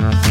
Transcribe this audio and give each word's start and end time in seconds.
Bye. 0.00 0.29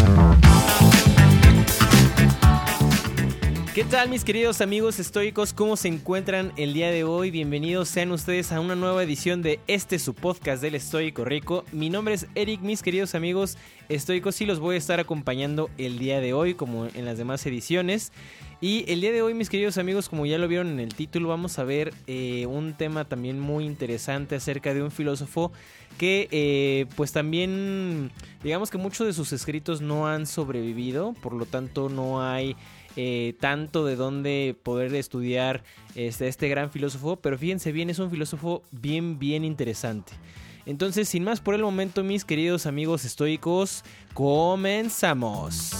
¿Qué 3.80 3.86
tal 3.86 4.10
mis 4.10 4.26
queridos 4.26 4.60
amigos 4.60 5.00
estoicos? 5.00 5.54
¿Cómo 5.54 5.78
se 5.78 5.88
encuentran 5.88 6.52
el 6.58 6.74
día 6.74 6.92
de 6.92 7.06
hoy? 7.06 7.32
Bienvenidos 7.32 7.88
sean 7.88 8.12
ustedes 8.12 8.52
a 8.52 8.60
una 8.60 8.76
nueva 8.76 9.02
edición 9.04 9.42
de 9.42 9.62
este 9.68 10.00
su 10.00 10.14
podcast 10.14 10.62
del 10.62 10.76
Estoico 10.76 11.24
Rico. 11.24 11.64
Mi 11.72 11.90
nombre 11.90 12.14
es 12.14 12.28
Eric, 12.36 12.60
mis 12.60 12.84
queridos 12.84 13.16
amigos 13.16 13.58
estoicos 13.88 14.42
y 14.42 14.46
los 14.46 14.60
voy 14.60 14.76
a 14.76 14.78
estar 14.78 15.00
acompañando 15.00 15.70
el 15.78 15.98
día 15.98 16.20
de 16.20 16.34
hoy 16.34 16.56
como 16.56 16.88
en 16.88 17.06
las 17.06 17.18
demás 17.18 17.46
ediciones. 17.46 18.12
Y 18.60 18.84
el 18.92 19.00
día 19.00 19.14
de 19.14 19.22
hoy 19.22 19.34
mis 19.34 19.50
queridos 19.50 19.78
amigos, 19.78 20.10
como 20.10 20.26
ya 20.26 20.38
lo 20.38 20.50
vieron 20.50 20.68
en 20.68 20.82
el 20.82 20.94
título, 20.94 21.30
vamos 21.30 21.58
a 21.58 21.64
ver 21.64 21.94
eh, 22.06 22.48
un 22.48 22.74
tema 22.74 23.06
también 23.06 23.40
muy 23.40 23.64
interesante 23.64 24.36
acerca 24.36 24.74
de 24.74 24.84
un 24.84 24.92
filósofo 24.92 25.54
que 25.98 26.28
eh, 26.32 26.86
pues 26.98 27.14
también 27.14 28.12
digamos 28.44 28.72
que 28.72 28.78
muchos 28.78 29.08
de 29.08 29.14
sus 29.14 29.32
escritos 29.32 29.80
no 29.80 30.06
han 30.10 30.26
sobrevivido, 30.26 31.14
por 31.22 31.32
lo 31.32 31.46
tanto 31.46 31.88
no 31.88 32.22
hay 32.22 32.58
eh, 32.96 33.36
tanto 33.40 33.86
de 33.86 33.96
dónde 33.96 34.56
poder 34.64 34.94
estudiar 34.96 35.64
este, 35.96 36.28
este 36.28 36.50
gran 36.50 36.72
filósofo, 36.72 37.18
pero 37.18 37.38
fíjense 37.38 37.72
bien, 37.72 37.90
es 37.90 38.00
un 38.00 38.10
filósofo 38.10 38.64
bien, 38.72 39.20
bien 39.20 39.44
interesante. 39.44 40.14
Entonces, 40.66 41.10
sin 41.10 41.24
más 41.24 41.42
por 41.42 41.56
el 41.56 41.62
momento, 41.62 42.04
mis 42.04 42.26
queridos 42.26 42.66
amigos 42.66 43.06
estoicos, 43.06 43.84
comenzamos. 44.14 45.72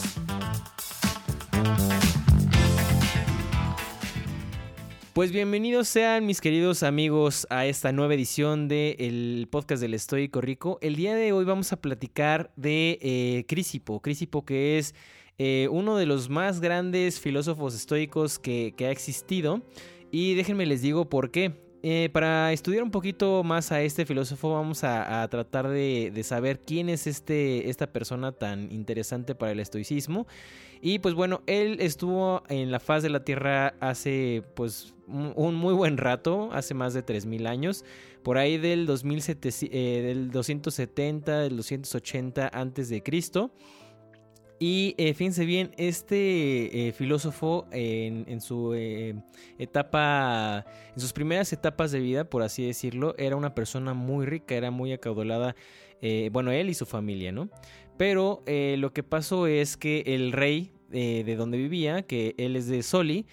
Pues 5.20 5.34
bienvenidos 5.34 5.90
sean 5.90 6.26
mis 6.26 6.40
queridos 6.40 6.82
amigos 6.82 7.46
a 7.50 7.66
esta 7.66 7.92
nueva 7.92 8.14
edición 8.14 8.70
del 8.70 9.50
podcast 9.52 9.82
del 9.82 9.94
Estoico 9.94 10.40
Rico. 10.40 10.80
El 10.82 10.96
día 10.96 11.14
de 11.14 11.34
hoy 11.34 11.44
vamos 11.44 11.74
a 11.74 11.82
platicar 11.82 12.52
de 12.56 12.98
eh, 13.02 13.44
Crisipo, 13.46 14.02
Crisipo 14.02 14.46
que 14.46 14.78
es 14.78 14.96
eh, 15.40 15.70
uno 15.72 15.96
de 15.96 16.06
los 16.06 16.30
más 16.30 16.60
grandes 16.60 17.20
filósofos 17.20 17.74
estoicos 17.74 18.38
que, 18.38 18.76
ha 18.80 18.92
existido. 18.92 19.62
Y 20.12 20.36
déjenme 20.36 20.66
les 20.66 20.82
digo 20.82 21.10
por 21.10 21.32
qué. 21.32 21.54
Eh, 21.82 22.10
para 22.12 22.52
estudiar 22.52 22.84
un 22.84 22.92
poquito 22.92 23.42
más 23.42 23.72
a 23.72 23.82
este 23.82 24.06
filósofo 24.06 24.52
vamos 24.52 24.84
a, 24.84 25.26
tratar 25.30 25.70
de, 25.70 26.12
saber 26.26 26.60
quién 26.60 26.90
es 26.90 27.08
este, 27.08 27.70
esta 27.70 27.88
persona 27.88 28.34
tan 28.34 28.70
interesante 28.70 29.34
para 29.34 29.54
el 29.54 29.62
estoicismo. 29.62 30.28
Y 30.82 31.00
pues 31.00 31.16
bueno, 31.16 31.42
él 31.46 31.78
estuvo 31.80 32.44
en 32.50 32.70
la 32.70 32.82
faz 32.82 33.02
de 33.02 33.10
la 33.10 33.24
Tierra 33.24 33.76
hace 33.80 34.44
pues 34.56 34.94
un 35.08 35.56
muy 35.56 35.74
buen 35.74 35.98
rato, 35.98 36.50
hace 36.52 36.74
más 36.74 36.94
de 36.94 37.06
3.000 37.06 37.48
años, 37.48 37.86
por 38.24 38.38
ahí 38.38 38.58
del, 38.58 38.86
2007, 38.86 39.50
eh, 39.72 40.02
del 40.02 40.32
270, 40.32 41.40
del 41.40 41.56
280 41.56 42.50
antes 42.54 42.90
de 42.90 43.02
Cristo. 43.02 43.52
Y 44.60 44.94
eh, 44.98 45.14
fíjense 45.14 45.46
bien, 45.46 45.72
este 45.78 46.88
eh, 46.88 46.92
filósofo 46.92 47.66
en, 47.72 48.42
su 48.42 48.74
eh, 48.74 49.16
etapa, 49.58 50.66
en 50.94 51.00
sus 51.00 51.14
primeras 51.14 51.54
etapas 51.54 51.94
de 51.94 52.02
vida, 52.02 52.30
por 52.30 52.44
así 52.44 52.66
decirlo, 52.66 53.16
era 53.18 53.38
una 53.38 53.56
persona 53.56 53.94
muy 53.94 54.26
rica, 54.26 54.56
era 54.56 54.70
muy 54.70 54.92
acaudalada, 54.92 55.56
bueno, 56.32 56.52
él 56.52 56.70
y 56.70 56.74
su 56.74 56.86
familia, 56.86 57.32
¿no? 57.32 57.50
Pero 57.98 58.44
lo 58.48 58.94
que 58.94 59.04
pasó 59.04 59.48
es 59.48 59.78
que 59.78 60.04
el 60.08 60.34
rey 60.34 60.74
de 60.90 61.36
donde 61.38 61.58
vivía, 61.58 62.04
que 62.04 62.36
él 62.38 62.56
es 62.56 62.68
de 62.68 62.84
Soli, 62.84 63.26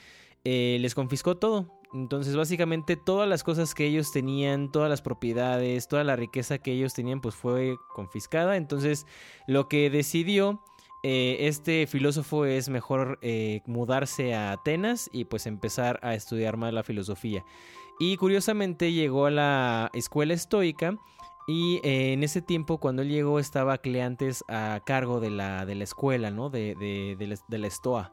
les 0.44 0.94
confiscó 0.94 1.36
todo. 1.36 1.76
Entonces, 1.92 2.36
básicamente, 2.36 2.96
todas 2.96 3.28
las 3.28 3.42
cosas 3.42 3.74
que 3.74 3.86
ellos 3.86 4.12
tenían, 4.12 4.70
todas 4.70 4.90
las 4.90 5.00
propiedades, 5.02 5.88
toda 5.88 6.04
la 6.04 6.16
riqueza 6.16 6.58
que 6.58 6.72
ellos 6.72 6.94
tenían, 6.94 7.20
pues 7.20 7.34
fue 7.34 7.76
confiscada. 7.94 8.56
Entonces, 8.56 9.06
lo 9.46 9.68
que 9.68 9.88
decidió 9.90 10.60
eh, 11.08 11.46
este 11.46 11.86
filósofo 11.86 12.46
es 12.46 12.68
mejor 12.68 13.20
eh, 13.22 13.62
mudarse 13.64 14.34
a 14.34 14.50
Atenas 14.50 15.08
y 15.12 15.26
pues 15.26 15.46
empezar 15.46 16.00
a 16.02 16.14
estudiar 16.14 16.56
más 16.56 16.72
la 16.72 16.82
filosofía. 16.82 17.44
Y 18.00 18.16
curiosamente 18.16 18.92
llegó 18.92 19.26
a 19.26 19.30
la 19.30 19.88
escuela 19.94 20.34
estoica 20.34 20.98
y 21.46 21.76
eh, 21.84 22.12
en 22.12 22.24
ese 22.24 22.42
tiempo 22.42 22.78
cuando 22.78 23.02
él 23.02 23.08
llegó 23.10 23.38
estaba 23.38 23.78
Cleantes 23.78 24.42
a 24.48 24.80
cargo 24.84 25.20
de 25.20 25.30
la, 25.30 25.64
de 25.64 25.76
la 25.76 25.84
escuela, 25.84 26.32
¿no? 26.32 26.50
De, 26.50 26.74
de, 26.74 27.38
de 27.46 27.58
la 27.58 27.66
estoa. 27.68 28.12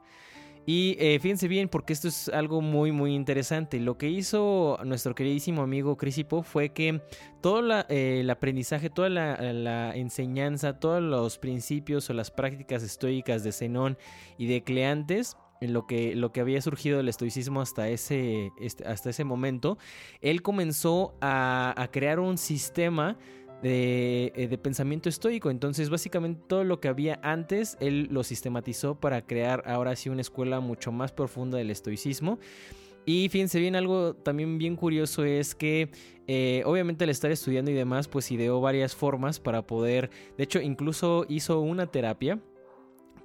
Y 0.65 0.95
eh, 0.97 1.19
fíjense 1.19 1.47
bien, 1.49 1.67
porque 1.67 1.91
esto 1.91 2.07
es 2.07 2.29
algo 2.29 2.61
muy, 2.61 2.91
muy 2.93 3.13
interesante. 3.13 3.79
Lo 3.79 3.97
que 3.97 4.09
hizo 4.09 4.79
nuestro 4.85 5.13
queridísimo 5.13 5.61
amigo 5.61 5.97
Crisipo 5.97 6.41
fue 6.41 6.69
que 6.69 7.01
todo 7.41 7.83
eh, 7.89 8.21
el 8.21 8.29
aprendizaje, 8.29 8.89
toda 8.89 9.09
la, 9.09 9.95
enseñanza, 9.95 10.79
todos 10.79 11.01
los 11.01 11.37
principios 11.37 12.09
o 12.09 12.13
las 12.13 12.31
prácticas 12.31 12.81
estoicas 12.81 13.43
de 13.43 13.51
Zenón 13.51 13.97
y 14.37 14.47
de 14.47 14.63
Cleantes, 14.63 15.35
lo 15.59 15.85
que, 15.85 16.15
lo 16.15 16.31
que 16.31 16.41
había 16.41 16.61
surgido 16.61 16.97
del 16.97 17.09
estoicismo 17.09 17.61
hasta 17.61 17.89
ese, 17.89 18.51
este, 18.59 18.85
hasta 18.85 19.09
ese 19.09 19.23
momento, 19.23 19.77
él 20.21 20.41
comenzó 20.41 21.13
a, 21.21 21.73
a 21.75 21.87
crear 21.89 22.19
un 22.19 22.37
sistema 22.37 23.17
eh, 23.65 24.47
de, 24.49 24.57
pensamiento 24.57 25.09
estoico. 25.09 25.49
Entonces, 25.49 25.89
básicamente 25.89 26.41
todo 26.47 26.63
lo 26.63 26.79
que 26.79 26.89
había 26.89 27.19
antes, 27.23 27.77
él 27.79 28.09
lo 28.11 28.23
sistematizó 28.23 28.99
para 28.99 29.25
crear 29.25 29.63
ahora 29.65 29.95
sí 29.95 30.09
una 30.09 30.21
escuela 30.21 30.59
mucho 30.59 30.91
más 30.91 31.11
profunda 31.11 31.57
del 31.57 31.71
estoicismo. 31.71 32.39
Y 33.05 33.29
fíjense 33.29 33.59
bien, 33.59 33.75
algo 33.75 34.15
también 34.15 34.57
bien 34.57 34.75
curioso 34.75 35.25
es 35.25 35.55
que 35.55 35.89
eh, 36.27 36.63
obviamente 36.65 37.03
al 37.03 37.09
estar 37.09 37.31
estudiando 37.31 37.69
y 37.71 37.73
demás, 37.73 38.07
pues 38.07 38.31
ideó 38.31 38.61
varias 38.61 38.95
formas 38.95 39.39
para 39.39 39.61
poder, 39.61 40.09
de 40.37 40.43
hecho 40.43 40.61
incluso 40.61 41.25
hizo 41.27 41.59
una 41.59 41.87
terapia 41.87 42.39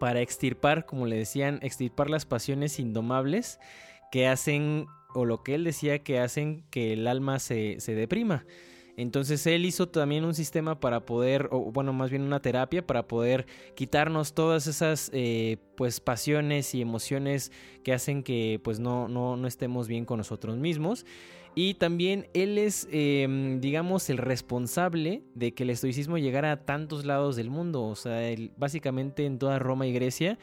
para 0.00 0.20
extirpar, 0.20 0.84
como 0.86 1.06
le 1.06 1.16
decían, 1.16 1.60
extirpar 1.62 2.10
las 2.10 2.26
pasiones 2.26 2.78
indomables 2.80 3.60
que 4.10 4.26
hacen, 4.26 4.86
o 5.14 5.24
lo 5.24 5.42
que 5.42 5.54
él 5.54 5.64
decía 5.64 6.00
que 6.00 6.18
hacen 6.18 6.64
que 6.70 6.92
el 6.92 7.06
alma 7.06 7.38
se, 7.38 7.78
se 7.78 7.94
deprima. 7.94 8.44
Entonces 8.98 9.46
él 9.46 9.64
hizo 9.64 9.88
también 9.88 10.24
un 10.24 10.34
sistema 10.34 10.80
para 10.80 11.06
poder, 11.06 11.48
o 11.52 11.70
bueno, 11.70 11.92
más 11.92 12.10
bien 12.10 12.22
una 12.22 12.42
terapia 12.42 12.84
para 12.84 13.06
poder 13.06 13.46
quitarnos 13.76 14.34
todas 14.34 14.66
esas 14.66 15.08
eh, 15.14 15.58
pues 15.76 16.00
pasiones 16.00 16.74
y 16.74 16.80
emociones 16.80 17.52
que 17.84 17.92
hacen 17.92 18.24
que 18.24 18.60
pues 18.64 18.80
no, 18.80 19.06
no, 19.06 19.36
no 19.36 19.46
estemos 19.46 19.86
bien 19.86 20.04
con 20.04 20.18
nosotros 20.18 20.56
mismos. 20.56 21.06
Y 21.54 21.74
también 21.74 22.26
él 22.34 22.58
es, 22.58 22.88
em, 22.90 23.60
digamos, 23.60 24.10
el 24.10 24.18
responsable 24.18 25.22
de 25.34 25.54
que 25.54 25.62
el 25.62 25.70
estoicismo 25.70 26.18
llegara 26.18 26.50
a 26.50 26.64
tantos 26.64 27.04
lados 27.04 27.36
del 27.36 27.50
mundo. 27.50 27.84
O 27.84 27.94
sea, 27.94 28.20
básicamente 28.56 29.26
en 29.26 29.38
toda 29.38 29.60
Roma 29.60 29.86
y 29.86 29.92
Grecia 29.92 30.40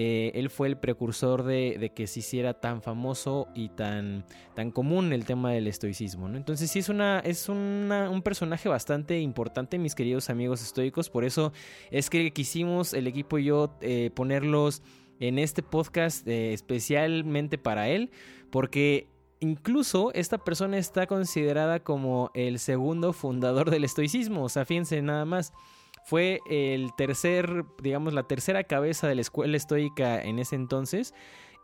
eh, 0.00 0.30
él 0.34 0.48
fue 0.48 0.68
el 0.68 0.76
precursor 0.76 1.42
de, 1.42 1.90
que 1.92 2.06
se 2.06 2.20
hiciera 2.20 2.54
tan 2.54 2.82
famoso 2.82 3.48
y 3.52 3.70
tan, 3.70 4.24
tan 4.54 4.70
común 4.70 5.12
el 5.12 5.24
tema 5.24 5.50
del 5.50 5.66
estoicismo. 5.66 6.28
¿no? 6.28 6.36
Entonces 6.36 6.70
sí 6.70 6.78
es, 6.78 6.88
una, 6.88 7.18
es 7.18 7.48
un 7.48 8.22
personaje 8.22 8.68
bastante 8.68 9.18
importante, 9.18 9.76
mis 9.76 9.96
queridos 9.96 10.30
amigos 10.30 10.62
estoicos. 10.62 11.10
Por 11.10 11.24
eso 11.24 11.52
es 11.90 12.10
que 12.10 12.30
quisimos 12.30 12.94
el 12.94 13.08
equipo 13.08 13.38
y 13.38 13.46
yo 13.46 13.76
eh, 13.80 14.12
ponerlos 14.14 14.82
en 15.18 15.40
este 15.40 15.64
podcast 15.64 16.24
eh, 16.28 16.52
especialmente 16.52 17.58
para 17.58 17.88
él, 17.88 18.12
porque 18.52 19.08
incluso 19.40 20.12
esta 20.14 20.38
persona 20.38 20.78
está 20.78 21.08
considerada 21.08 21.80
como 21.80 22.30
el 22.34 22.60
segundo 22.60 23.12
fundador 23.12 23.68
del 23.68 23.82
estoicismo. 23.82 24.44
O 24.44 24.48
sea, 24.48 24.64
fíjense 24.64 25.02
nada 25.02 25.24
más. 25.24 25.52
Fue 26.08 26.40
el 26.48 26.94
tercer, 26.96 27.66
digamos, 27.82 28.14
la 28.14 28.22
tercera 28.22 28.64
cabeza 28.64 29.06
de 29.06 29.14
la 29.14 29.20
escuela 29.20 29.58
estoica 29.58 30.22
en 30.22 30.38
ese 30.38 30.56
entonces 30.56 31.12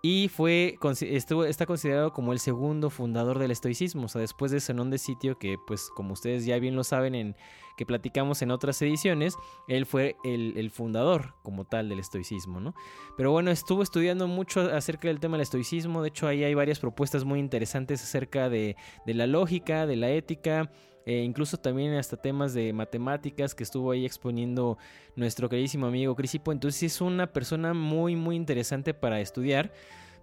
y 0.06 0.28
fue 0.28 0.76
estuvo, 1.00 1.46
está 1.46 1.64
considerado 1.64 2.12
como 2.12 2.34
el 2.34 2.38
segundo 2.38 2.90
fundador 2.90 3.38
del 3.38 3.50
estoicismo, 3.50 4.04
o 4.04 4.08
sea, 4.08 4.20
después 4.20 4.52
de 4.52 4.60
Zenón 4.60 4.90
de 4.90 4.98
Sitio, 4.98 5.38
que 5.38 5.56
pues 5.66 5.88
como 5.88 6.12
ustedes 6.12 6.44
ya 6.44 6.58
bien 6.58 6.76
lo 6.76 6.84
saben, 6.84 7.14
en, 7.14 7.36
que 7.78 7.86
platicamos 7.86 8.42
en 8.42 8.50
otras 8.50 8.82
ediciones, 8.82 9.34
él 9.66 9.86
fue 9.86 10.16
el, 10.22 10.70
fundador 10.70 11.32
como 11.42 11.64
tal 11.64 11.88
del 11.88 12.00
estoicismo, 12.00 12.60
¿no? 12.60 12.74
Pero 13.16 13.32
bueno, 13.32 13.50
estuvo 13.50 13.82
estudiando 13.82 14.28
mucho 14.28 14.60
acerca 14.74 15.08
del 15.08 15.20
tema 15.20 15.38
del 15.38 15.44
estoicismo, 15.44 16.02
de 16.02 16.08
hecho 16.08 16.26
ahí 16.26 16.44
hay 16.44 16.52
varias 16.52 16.80
propuestas 16.80 17.24
muy 17.24 17.38
interesantes 17.38 18.02
acerca 18.02 18.50
de, 18.50 18.76
de 19.06 19.14
la 19.14 19.26
lógica, 19.26 19.86
de 19.86 19.96
la 19.96 20.10
ética, 20.10 20.70
eh, 21.06 21.22
incluso 21.22 21.58
también 21.58 21.94
hasta 21.94 22.16
temas 22.16 22.54
de 22.54 22.72
matemáticas 22.72 23.54
que 23.54 23.62
estuvo 23.62 23.90
ahí 23.90 24.06
exponiendo 24.06 24.78
nuestro 25.16 25.48
queridísimo 25.48 25.86
amigo 25.86 26.14
Crisipo. 26.14 26.50
Entonces 26.50 26.82
es 26.94 27.00
una 27.00 27.26
persona 27.26 27.74
muy 27.74 28.16
muy 28.16 28.36
interesante 28.36 28.94
para 28.94 29.20
estudiar, 29.20 29.72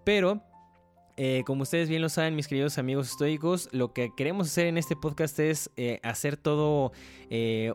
pero 0.04 0.42
eh, 1.18 1.44
como 1.45 1.63
ustedes 1.63 1.88
bien 1.88 2.01
lo 2.01 2.10
saben, 2.10 2.36
mis 2.36 2.48
queridos 2.48 2.80
amigos 2.80 3.12
estoicos, 3.12 3.69
lo 3.74 3.94
que 3.94 4.10
queremos 4.18 4.48
hacer 4.48 4.66
en 4.66 4.78
este 4.80 4.95
podcast 4.95 5.38
es 5.39 5.69
eh, 5.75 6.00
hacer 6.01 6.36
todo 6.36 6.94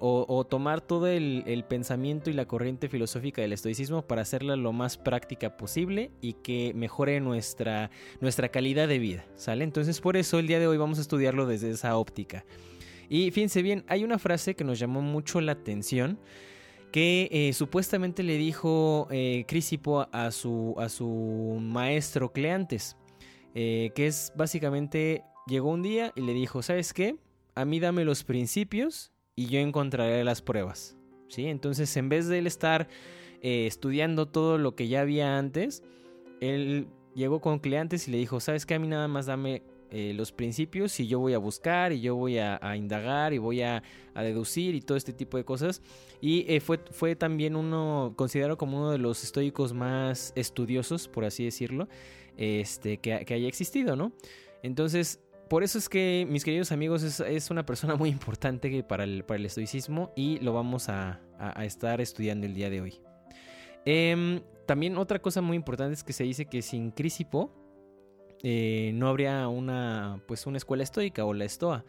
o, 0.01 0.47
tomar 0.51 0.81
todo 0.81 1.07
el, 1.07 1.45
el, 1.47 1.65
pensamiento 1.65 2.29
y 2.29 2.33
la 2.33 2.47
corriente 2.47 2.89
filosófica 2.89 3.41
del 3.41 3.53
estoicismo 3.53 4.03
para 4.03 4.23
hacerla 4.23 4.57
lo 4.57 4.73
más 4.73 4.97
práctica 4.97 5.57
posible 5.57 6.11
y 6.21 6.33
que 6.33 6.73
mejore 6.75 7.21
nuestra, 7.21 7.91
nuestra 8.21 8.49
calidad 8.49 8.89
de 8.89 8.99
vida, 8.99 9.25
¿sale? 9.37 9.63
Entonces 9.63 10.01
por 10.01 10.17
eso 10.17 10.41
el 10.41 10.49
día 10.49 10.59
de 10.59 10.67
hoy 10.67 10.77
vamos 10.77 10.99
a 10.99 11.03
estudiarlo 11.03 11.47
desde 11.47 11.71
esa 11.71 11.97
óptica. 11.97 12.45
Y 13.09 13.31
fíjense 13.31 13.63
bien, 13.63 13.85
hay 13.89 14.05
una 14.05 14.19
frase 14.19 14.55
que 14.55 14.65
nos 14.65 14.79
llamó 14.79 15.01
mucho 15.03 15.41
la 15.41 15.53
atención 15.53 16.19
que 16.93 17.29
eh, 17.31 17.53
supuestamente 17.53 18.23
le 18.23 18.37
dijo 18.37 19.07
eh, 19.11 19.45
Crisipo 19.47 20.09
a 20.13 20.31
su, 20.31 20.75
a 20.79 20.89
su 20.89 21.59
maestro 21.61 22.33
Cleantes, 22.33 22.97
eh, 23.55 23.91
que 23.95 24.07
es 24.07 24.33
básicamente, 24.35 25.23
llegó 25.47 25.71
un 25.71 25.83
día 25.83 26.13
y 26.17 26.23
le 26.23 26.33
dijo, 26.33 26.63
¿sabes 26.63 26.93
qué? 26.93 27.17
A 27.55 27.65
mí 27.65 27.81
dame 27.81 28.05
los 28.05 28.25
principios 28.25 29.13
y 29.35 29.47
yo 29.49 29.61
encontraré 29.61 30.25
las 30.25 30.43
pruebas. 30.43 30.97
¿Sí? 31.29 31.47
Entonces, 31.47 31.95
en 31.97 32.09
vez 32.09 32.29
de 32.29 32.39
él 32.39 32.47
estar 32.47 32.89
estudiando 33.43 34.27
todo 34.27 34.59
lo 34.59 34.75
que 34.75 34.89
ya 34.89 35.03
había 35.03 35.39
antes, 35.39 35.83
él 36.41 36.89
llegó 37.15 37.41
con 37.41 37.59
Cleantes 37.59 38.09
y 38.09 38.11
le 38.11 38.17
dijo, 38.17 38.41
¿sabes 38.41 38.65
qué? 38.65 38.75
A 38.75 38.79
mí 38.79 38.89
nada 38.89 39.07
más 39.07 39.27
dame 39.27 39.63
eh, 39.91 40.13
los 40.15 40.33
principios 40.33 40.99
y 40.99 41.07
yo 41.07 41.21
voy 41.21 41.35
a 41.35 41.39
buscar 41.39 41.93
y 41.93 42.01
yo 42.01 42.17
voy 42.17 42.39
a, 42.39 42.59
indagar 42.77 43.33
y 43.33 43.39
voy 43.39 43.63
a, 43.63 43.83
deducir 44.15 44.75
y 44.75 44.81
todo 44.81 44.97
este 44.97 45.13
tipo 45.13 45.37
de 45.37 45.45
cosas. 45.45 45.83
Y 46.21 46.45
eh, 46.49 46.61
fue, 46.61 46.81
fue 46.91 47.15
también 47.15 47.55
uno, 47.55 48.15
considerado 48.17 48.57
como 48.57 48.79
uno 48.79 48.91
de 48.91 48.99
los 48.99 49.23
estoicos 49.23 49.73
más 49.73 50.33
estudiosos, 50.35 51.07
por 51.09 51.25
así 51.25 51.45
decirlo, 51.45 51.89
este, 52.37 52.99
que, 52.99 53.13
haya 53.13 53.49
existido, 53.49 53.97
¿no? 53.97 54.13
Entonces, 54.63 55.21
por 55.49 55.63
eso 55.63 55.79
es 55.79 55.89
que, 55.89 56.27
mis 56.29 56.45
queridos 56.45 56.73
amigos, 56.73 57.03
es, 57.03 57.51
una 57.51 57.65
persona 57.65 57.95
muy 57.97 58.09
importante 58.09 58.83
para 58.83 59.05
el, 59.05 59.25
para 59.25 59.39
el 59.39 59.47
estoicismo 59.47 60.13
y 60.17 60.41
lo 60.41 60.53
vamos 60.53 60.89
a, 60.89 61.21
estar 61.63 62.01
estudiando 62.01 62.47
el 62.47 62.55
día 62.55 62.71
de 62.71 62.81
hoy. 62.81 63.01
Em, 63.85 64.41
también 64.67 64.97
otra 64.97 65.21
cosa 65.21 65.43
muy 65.43 65.57
importante 65.57 65.95
es 65.95 66.03
que 66.03 66.13
se 66.13 66.25
dice 66.25 66.47
que 66.47 66.63
sin 66.63 66.91
Crisipo, 66.91 67.53
eh, 68.43 68.91
no 68.95 69.09
habría 69.09 69.49
una, 69.49 70.23
pues 70.27 70.47
una 70.47 70.59
escuela 70.59 70.83
estoica 70.83 71.25
o 71.25 71.35
la 71.35 71.45
estoa. 71.45 71.85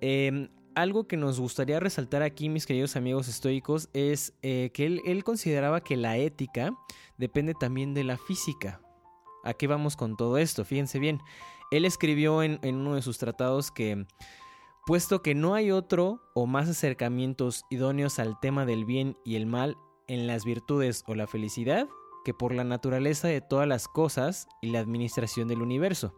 Em, 0.00 0.48
algo 0.74 1.06
que 1.06 1.16
nos 1.16 1.38
gustaría 1.38 1.80
resaltar 1.80 2.22
aquí, 2.22 2.48
mis 2.48 2.66
queridos 2.66 2.96
amigos 2.96 3.28
estoicos, 3.28 3.88
es 3.92 4.34
eh, 4.42 4.70
que 4.72 4.86
él, 4.86 5.24
consideraba 5.24 5.82
que 5.82 5.96
la 5.96 6.16
ética 6.16 6.72
depende 7.18 7.54
también 7.54 7.94
de 7.94 8.04
la 8.04 8.16
física. 8.16 8.80
¿A 9.44 9.54
qué 9.54 9.66
vamos 9.66 9.96
con 9.96 10.16
todo 10.16 10.38
esto? 10.38 10.64
Fíjense 10.64 10.98
bien. 10.98 11.20
Él 11.70 11.84
escribió 11.84 12.42
en, 12.42 12.58
en 12.62 12.76
uno 12.76 12.94
de 12.94 13.02
sus 13.02 13.18
tratados 13.18 13.70
que, 13.70 14.06
puesto 14.86 15.22
que 15.22 15.34
no 15.34 15.54
hay 15.54 15.70
otro 15.70 16.20
o 16.34 16.46
más 16.46 16.68
acercamientos 16.68 17.64
idóneos 17.70 18.18
al 18.18 18.38
tema 18.40 18.66
del 18.66 18.84
bien 18.84 19.16
y 19.24 19.36
el 19.36 19.46
mal 19.46 19.76
en 20.08 20.26
las 20.26 20.44
virtudes 20.44 21.04
o 21.06 21.14
la 21.14 21.26
felicidad, 21.26 21.88
que 22.24 22.34
por 22.34 22.54
la 22.54 22.64
naturaleza 22.64 23.28
de 23.28 23.40
todas 23.40 23.68
las 23.68 23.88
cosas 23.88 24.46
y 24.60 24.70
la 24.70 24.80
administración 24.80 25.48
del 25.48 25.62
universo. 25.62 26.14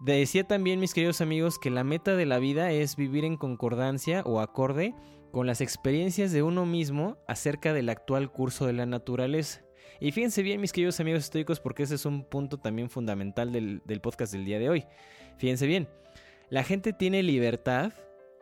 Decía 0.00 0.44
también, 0.44 0.80
mis 0.80 0.94
queridos 0.94 1.20
amigos, 1.20 1.60
que 1.60 1.70
la 1.70 1.84
meta 1.84 2.16
de 2.16 2.26
la 2.26 2.40
vida 2.40 2.72
es 2.72 2.96
vivir 2.96 3.24
en 3.24 3.36
concordancia 3.36 4.22
o 4.26 4.40
acorde 4.40 4.96
con 5.30 5.46
las 5.46 5.60
experiencias 5.60 6.32
de 6.32 6.42
uno 6.42 6.66
mismo 6.66 7.18
acerca 7.28 7.72
del 7.72 7.88
actual 7.88 8.32
curso 8.32 8.66
de 8.66 8.72
la 8.72 8.84
naturaleza. 8.84 9.62
Y 10.00 10.10
fíjense 10.10 10.42
bien, 10.42 10.60
mis 10.60 10.72
queridos 10.72 10.98
amigos 10.98 11.20
estoicos, 11.22 11.60
porque 11.60 11.84
ese 11.84 11.94
es 11.94 12.04
un 12.04 12.24
punto 12.24 12.58
también 12.58 12.90
fundamental 12.90 13.52
del, 13.52 13.80
del 13.84 14.00
podcast 14.00 14.32
del 14.32 14.44
día 14.44 14.58
de 14.58 14.68
hoy. 14.68 14.84
Fíjense 15.38 15.68
bien, 15.68 15.88
la 16.50 16.64
gente 16.64 16.92
tiene 16.92 17.22
libertad 17.22 17.92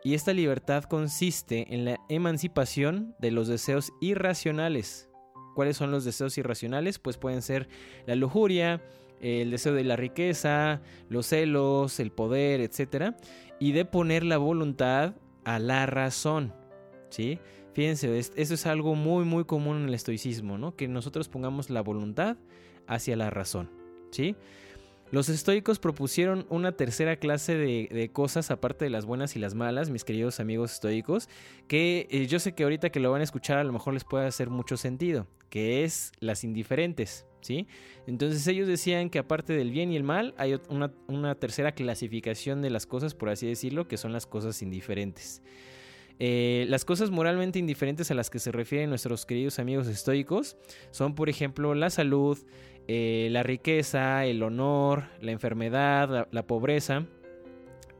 y 0.03 0.15
esta 0.15 0.33
libertad 0.33 0.85
consiste 0.85 1.73
en 1.73 1.85
la 1.85 1.99
emancipación 2.09 3.15
de 3.19 3.29
los 3.29 3.47
deseos 3.47 3.93
irracionales 4.01 5.10
¿Cuáles 5.55 5.77
son 5.77 5.91
los 5.91 6.05
deseos 6.05 6.37
irracionales? 6.37 6.99
Pues 6.99 7.17
pueden 7.17 7.41
ser 7.41 7.67
la 8.05 8.15
lujuria, 8.15 8.81
el 9.19 9.51
deseo 9.51 9.73
de 9.73 9.83
la 9.83 9.95
riqueza, 9.95 10.81
los 11.09 11.27
celos, 11.27 11.99
el 11.99 12.11
poder, 12.11 12.61
etc. 12.61 13.15
Y 13.59 13.71
de 13.71 13.85
poner 13.85 14.23
la 14.23 14.37
voluntad 14.37 15.15
a 15.43 15.59
la 15.59 15.85
razón. 15.85 16.53
¿Sí? 17.09 17.39
Fíjense, 17.73 18.17
eso 18.17 18.53
es 18.53 18.65
algo 18.65 18.95
muy 18.95 19.23
muy 19.23 19.45
común 19.45 19.77
en 19.77 19.87
el 19.87 19.93
estoicismo, 19.93 20.57
¿no? 20.57 20.75
Que 20.75 20.87
nosotros 20.87 21.29
pongamos 21.29 21.69
la 21.69 21.81
voluntad 21.81 22.37
hacia 22.87 23.15
la 23.15 23.29
razón. 23.29 23.69
¿Sí? 24.11 24.35
Los 25.11 25.27
estoicos 25.27 25.77
propusieron 25.77 26.45
una 26.49 26.71
tercera 26.71 27.17
clase 27.17 27.57
de, 27.57 28.09
cosas, 28.13 28.49
aparte 28.49 28.85
de 28.85 28.89
las 28.89 29.05
buenas 29.05 29.35
y 29.35 29.39
las 29.39 29.55
malas, 29.55 29.89
mis 29.89 30.05
queridos 30.05 30.39
amigos 30.39 30.71
estoicos, 30.71 31.27
que 31.67 32.07
eh, 32.09 32.27
yo 32.27 32.39
sé 32.39 32.53
que 32.53 32.63
ahorita 32.63 32.91
que 32.91 33.01
lo 33.01 33.11
van 33.11 33.19
a 33.19 33.25
escuchar 33.25 33.57
a 33.57 33.63
lo 33.65 33.73
mejor 33.73 33.93
les 33.93 34.05
puede 34.05 34.25
hacer 34.25 34.49
mucho 34.49 34.77
sentido, 34.77 35.27
que 35.49 35.83
es 35.83 36.13
las 36.21 36.45
indiferentes, 36.45 37.25
¿sí? 37.41 37.67
Entonces 38.07 38.47
ellos 38.47 38.69
decían 38.69 39.09
que 39.09 39.19
aparte 39.19 39.51
del 39.51 39.71
bien 39.71 39.91
y 39.91 39.97
el 39.97 40.03
mal, 40.03 40.33
hay 40.37 40.57
una, 40.69 41.35
tercera 41.35 41.73
clasificación 41.73 42.61
de 42.61 42.69
las 42.69 42.85
cosas, 42.85 43.13
por 43.13 43.27
así 43.27 43.47
decirlo, 43.47 43.89
que 43.89 43.97
son 43.97 44.13
las 44.13 44.25
cosas 44.25 44.61
indiferentes. 44.61 45.41
Eh, 46.19 46.65
las 46.69 46.85
cosas 46.85 47.09
moralmente 47.09 47.59
indiferentes 47.59 48.11
a 48.11 48.13
las 48.13 48.29
que 48.29 48.39
se 48.39 48.51
refieren 48.51 48.89
nuestros 48.89 49.25
queridos 49.25 49.59
amigos 49.59 49.87
estoicos 49.87 50.55
son, 50.91 51.15
por 51.15 51.29
ejemplo, 51.29 51.73
la 51.73 51.89
salud, 51.89 52.37
eh, 52.93 53.29
la 53.29 53.41
riqueza, 53.41 54.25
el 54.25 54.43
honor, 54.43 55.05
la 55.21 55.31
enfermedad, 55.31 56.27
la, 56.29 56.43
pobreza. 56.45 57.05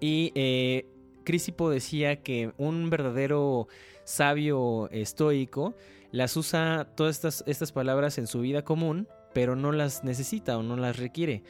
Y 0.01 0.33
eh, 0.35 0.85
Crisipo 1.23 1.69
decía 1.69 2.17
que 2.17 2.51
un 2.57 2.89
verdadero 2.89 3.69
sabio 4.03 4.89
estoico 4.91 5.75
las 6.11 6.35
usa 6.35 6.89
todas 6.93 7.15
estas, 7.15 7.45
estas 7.47 7.71
palabras 7.71 8.17
en 8.17 8.27
su 8.27 8.41
vida 8.41 8.65
común, 8.65 9.07
pero 9.33 9.55
no 9.55 9.71
las 9.71 10.03
necesita 10.03 10.57
o 10.57 10.61
no 10.61 10.75
las 10.75 10.97
requiere. 10.97 11.41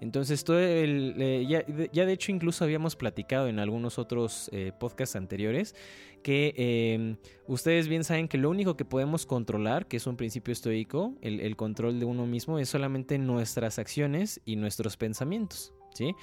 Entonces, 0.00 0.42
todo 0.42 0.58
el, 0.58 1.14
eh, 1.18 1.46
ya, 1.46 2.04
de 2.04 2.12
hecho 2.12 2.32
incluso 2.32 2.64
habíamos 2.64 2.96
platicado 2.96 3.46
en 3.46 3.60
algunos 3.60 4.00
otros 4.00 4.50
podcasts 4.80 5.14
anteriores 5.14 5.76
que 6.18 6.54
em, 6.56 7.16
ustedes 7.46 7.88
bien 7.88 8.04
saben 8.04 8.28
que 8.28 8.38
lo 8.38 8.50
único 8.50 8.76
que 8.76 8.84
podemos 8.84 9.26
controlar, 9.26 9.86
que 9.86 9.96
es 9.96 10.06
un 10.06 10.16
principio 10.16 10.52
estoico, 10.52 11.14
el, 11.20 11.56
control 11.56 11.98
de 11.98 12.04
uno 12.04 12.26
mismo, 12.26 12.58
es 12.58 12.68
solamente 12.68 13.18
nuestras 13.18 13.78
acciones 13.78 14.40
y 14.44 14.56
nuestros 14.56 14.96
pensamientos, 14.96 15.74
¿sí? 15.94 16.14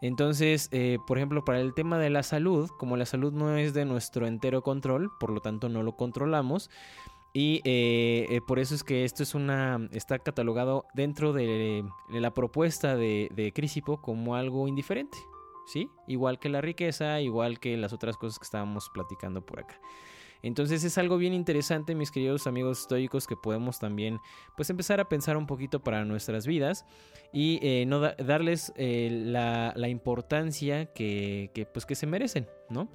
Entonces, 0.00 0.68
eh, 0.72 0.98
por 1.06 1.18
ejemplo, 1.18 1.44
para 1.44 1.60
el 1.60 1.74
tema 1.74 1.98
de 1.98 2.10
la 2.10 2.24
salud, 2.24 2.68
como 2.78 2.96
la 2.96 3.06
salud 3.06 3.32
no 3.32 3.56
es 3.56 3.72
de 3.72 3.84
nuestro 3.84 4.26
entero 4.26 4.62
control, 4.62 5.10
por 5.20 5.30
lo 5.30 5.40
tanto 5.40 5.68
no 5.68 5.84
lo 5.84 5.96
controlamos, 5.96 6.70
y 7.32 7.62
eh, 7.64 8.26
eh, 8.28 8.40
por 8.46 8.58
eso 8.58 8.74
es 8.74 8.84
que 8.84 9.04
esto 9.04 9.22
es 9.22 9.34
una. 9.34 9.88
está 9.92 10.18
catalogado 10.18 10.84
dentro 10.92 11.32
de, 11.32 11.84
la 12.10 12.34
propuesta 12.34 12.96
de, 12.96 13.30
de 13.34 13.52
Crisipo 13.52 14.02
como 14.02 14.34
algo 14.36 14.68
indiferente. 14.68 15.16
¿Sí? 15.66 15.88
Igual 16.06 16.38
que 16.38 16.48
la 16.48 16.60
riqueza, 16.60 17.20
igual 17.20 17.60
que 17.60 17.76
las 17.76 17.92
otras 17.92 18.16
cosas 18.16 18.38
que 18.38 18.44
estábamos 18.44 18.90
platicando 18.92 19.44
por 19.44 19.60
acá. 19.60 19.80
Entonces 20.42 20.82
es 20.82 20.98
algo 20.98 21.18
bien 21.18 21.34
interesante, 21.34 21.94
mis 21.94 22.10
queridos 22.10 22.48
amigos 22.48 22.80
estoicos, 22.80 23.28
que 23.28 23.36
podemos 23.36 23.78
también 23.78 24.18
pues 24.56 24.68
empezar 24.70 24.98
a 24.98 25.08
pensar 25.08 25.36
un 25.36 25.46
poquito 25.46 25.80
para 25.84 26.04
nuestras 26.04 26.48
vidas 26.48 26.84
y 27.32 27.60
eh, 27.62 27.84
no 27.86 28.00
darles 28.00 28.72
la, 28.76 29.72
la, 29.76 29.88
importancia 29.88 30.86
que, 30.86 31.68
pues, 31.72 31.86
que 31.86 31.94
se 31.94 32.08
merecen, 32.08 32.48
¿no? 32.68 32.88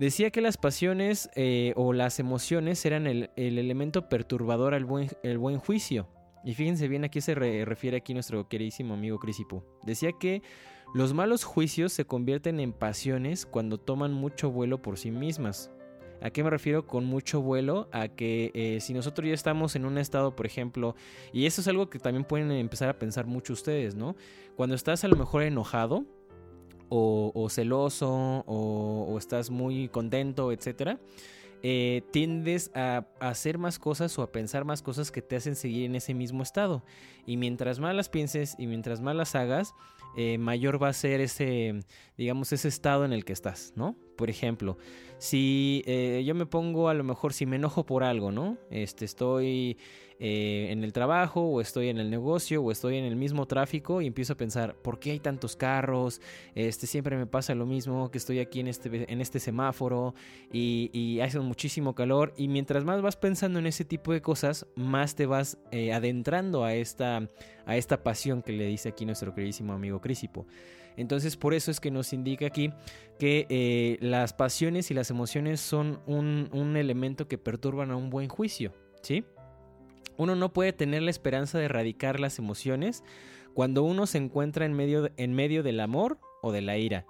Decía 0.00 0.30
que 0.30 0.40
las 0.40 0.56
pasiones 0.56 1.28
eh, 1.34 1.74
o 1.76 1.92
las 1.92 2.20
emociones 2.20 2.86
eran 2.86 3.06
el, 3.06 3.30
elemento 3.36 4.08
perturbador 4.08 4.72
al 4.72 4.86
buen, 4.86 5.58
juicio. 5.58 6.08
Y 6.42 6.54
fíjense 6.54 6.88
bien 6.88 7.04
a 7.04 7.10
qué 7.10 7.20
se 7.20 7.34
refiere 7.34 7.98
aquí 7.98 8.14
nuestro 8.14 8.48
queridísimo 8.48 8.94
amigo 8.94 9.18
Crisipo. 9.18 9.62
Decía 9.82 10.12
que 10.18 10.42
los 10.94 11.14
malos 11.14 11.44
juicios 11.44 11.92
se 11.92 12.04
convierten 12.04 12.60
en 12.60 12.72
pasiones 12.72 13.46
cuando 13.46 13.78
toman 13.78 14.12
mucho 14.12 14.50
vuelo 14.50 14.82
por 14.82 14.98
sí 14.98 15.10
mismas. 15.10 15.70
¿A 16.22 16.30
qué 16.30 16.44
me 16.44 16.50
refiero 16.50 16.86
con 16.86 17.04
mucho 17.06 17.40
vuelo? 17.40 17.88
A 17.92 18.08
que 18.08 18.50
eh, 18.54 18.80
si 18.80 18.92
nosotros 18.92 19.26
ya 19.26 19.34
estamos 19.34 19.74
en 19.74 19.86
un 19.86 19.96
estado, 19.96 20.36
por 20.36 20.46
ejemplo, 20.46 20.94
y 21.32 21.46
eso 21.46 21.62
es 21.62 21.68
algo 21.68 21.88
que 21.88 21.98
también 21.98 22.24
pueden 22.24 22.50
empezar 22.50 22.90
a 22.90 22.98
pensar 22.98 23.26
mucho 23.26 23.54
ustedes, 23.54 23.94
¿no? 23.94 24.16
Cuando 24.56 24.74
estás 24.74 25.02
a 25.04 25.08
lo 25.08 25.16
mejor 25.16 25.42
enojado, 25.44 26.04
o, 26.90 27.48
celoso 27.48 28.44
o, 28.46 29.16
estás 29.18 29.50
muy 29.50 29.88
contento, 29.88 30.52
etcétera, 30.52 30.98
eh, 31.62 32.02
tiendes 32.10 32.70
a, 32.74 33.06
hacer 33.20 33.58
más 33.58 33.78
cosas 33.78 34.18
o 34.18 34.22
a 34.22 34.32
pensar 34.32 34.64
más 34.64 34.82
cosas 34.82 35.10
que 35.10 35.22
te 35.22 35.36
hacen 35.36 35.56
seguir 35.56 35.84
en 35.84 35.94
ese 35.94 36.14
mismo 36.14 36.42
estado. 36.42 36.82
Y 37.26 37.36
mientras 37.36 37.78
más 37.78 37.94
las 37.94 38.08
pienses 38.08 38.56
y 38.58 38.66
mientras 38.66 39.00
más 39.00 39.14
las 39.14 39.34
hagas, 39.34 39.74
eh, 40.16 40.38
mayor 40.38 40.82
va 40.82 40.88
a 40.88 40.92
ser 40.92 41.20
ese, 41.20 41.80
digamos, 42.16 42.52
ese 42.52 42.68
estado 42.68 43.04
en 43.04 43.12
el 43.12 43.24
que 43.24 43.32
estás, 43.32 43.72
¿no? 43.76 43.96
Por 44.20 44.28
ejemplo, 44.28 44.76
si 45.16 45.82
eh, 45.86 46.22
yo 46.26 46.34
me 46.34 46.44
pongo 46.44 46.90
a 46.90 46.94
lo 46.94 47.04
mejor 47.04 47.32
si 47.32 47.46
me 47.46 47.56
enojo 47.56 47.86
por 47.86 48.04
algo, 48.04 48.30
¿no? 48.30 48.58
Este, 48.70 49.06
estoy 49.06 49.78
eh, 50.18 50.66
en 50.68 50.84
el 50.84 50.92
trabajo 50.92 51.40
o 51.40 51.62
estoy 51.62 51.88
en 51.88 51.96
el 51.96 52.10
negocio 52.10 52.62
o 52.62 52.70
estoy 52.70 52.98
en 52.98 53.06
el 53.06 53.16
mismo 53.16 53.46
tráfico 53.46 54.02
y 54.02 54.06
empiezo 54.06 54.34
a 54.34 54.36
pensar, 54.36 54.74
¿por 54.74 54.98
qué 54.98 55.12
hay 55.12 55.20
tantos 55.20 55.56
carros? 55.56 56.20
Este, 56.54 56.86
siempre 56.86 57.16
me 57.16 57.26
pasa 57.26 57.54
lo 57.54 57.64
mismo, 57.64 58.10
que 58.10 58.18
estoy 58.18 58.40
aquí 58.40 58.60
en 58.60 58.68
este, 58.68 59.10
en 59.10 59.22
este 59.22 59.40
semáforo 59.40 60.14
y, 60.52 61.18
hace 61.20 61.40
muchísimo 61.40 61.94
calor 61.94 62.34
y 62.36 62.48
mientras 62.48 62.84
más 62.84 63.00
vas 63.00 63.16
pensando 63.16 63.58
en 63.58 63.66
ese 63.66 63.86
tipo 63.86 64.12
de 64.12 64.20
cosas, 64.20 64.66
más 64.76 65.14
te 65.14 65.24
vas 65.24 65.56
eh, 65.70 65.94
adentrando 65.94 66.62
a 66.62 66.74
esta, 66.74 67.26
a 67.64 67.76
esta 67.78 68.02
pasión 68.02 68.42
que 68.42 68.52
le 68.52 68.66
dice 68.66 68.90
aquí 68.90 69.06
nuestro 69.06 69.32
queridísimo 69.32 69.72
amigo 69.72 70.02
Crisipo. 70.02 70.46
Entonces 70.96 71.36
por 71.36 71.54
eso 71.54 71.70
es 71.70 71.80
que 71.80 71.90
nos 71.90 72.12
indica 72.12 72.46
aquí 72.46 72.72
que 73.18 73.46
eh, 73.48 73.98
las 74.00 74.32
pasiones 74.32 74.90
y 74.90 74.94
las 74.94 75.10
emociones 75.10 75.60
son 75.60 76.00
un, 76.06 76.48
un 76.52 76.76
elemento 76.76 77.28
que 77.28 77.38
perturban 77.38 77.90
a 77.90 77.96
un 77.96 78.10
buen 78.10 78.28
juicio, 78.28 78.72
¿sí? 79.02 79.24
Uno 80.16 80.34
no 80.36 80.52
puede 80.52 80.72
tener 80.72 81.02
la 81.02 81.10
esperanza 81.10 81.58
de 81.58 81.64
erradicar 81.64 82.20
las 82.20 82.38
emociones 82.38 83.02
cuando 83.54 83.82
uno 83.82 84.06
se 84.06 84.18
encuentra 84.18 84.66
en 84.66 84.74
medio, 84.74 85.10
en 85.16 85.34
medio 85.34 85.62
del 85.62 85.80
amor 85.80 86.18
o 86.42 86.52
de 86.52 86.62
la 86.62 86.76
ira. 86.76 87.06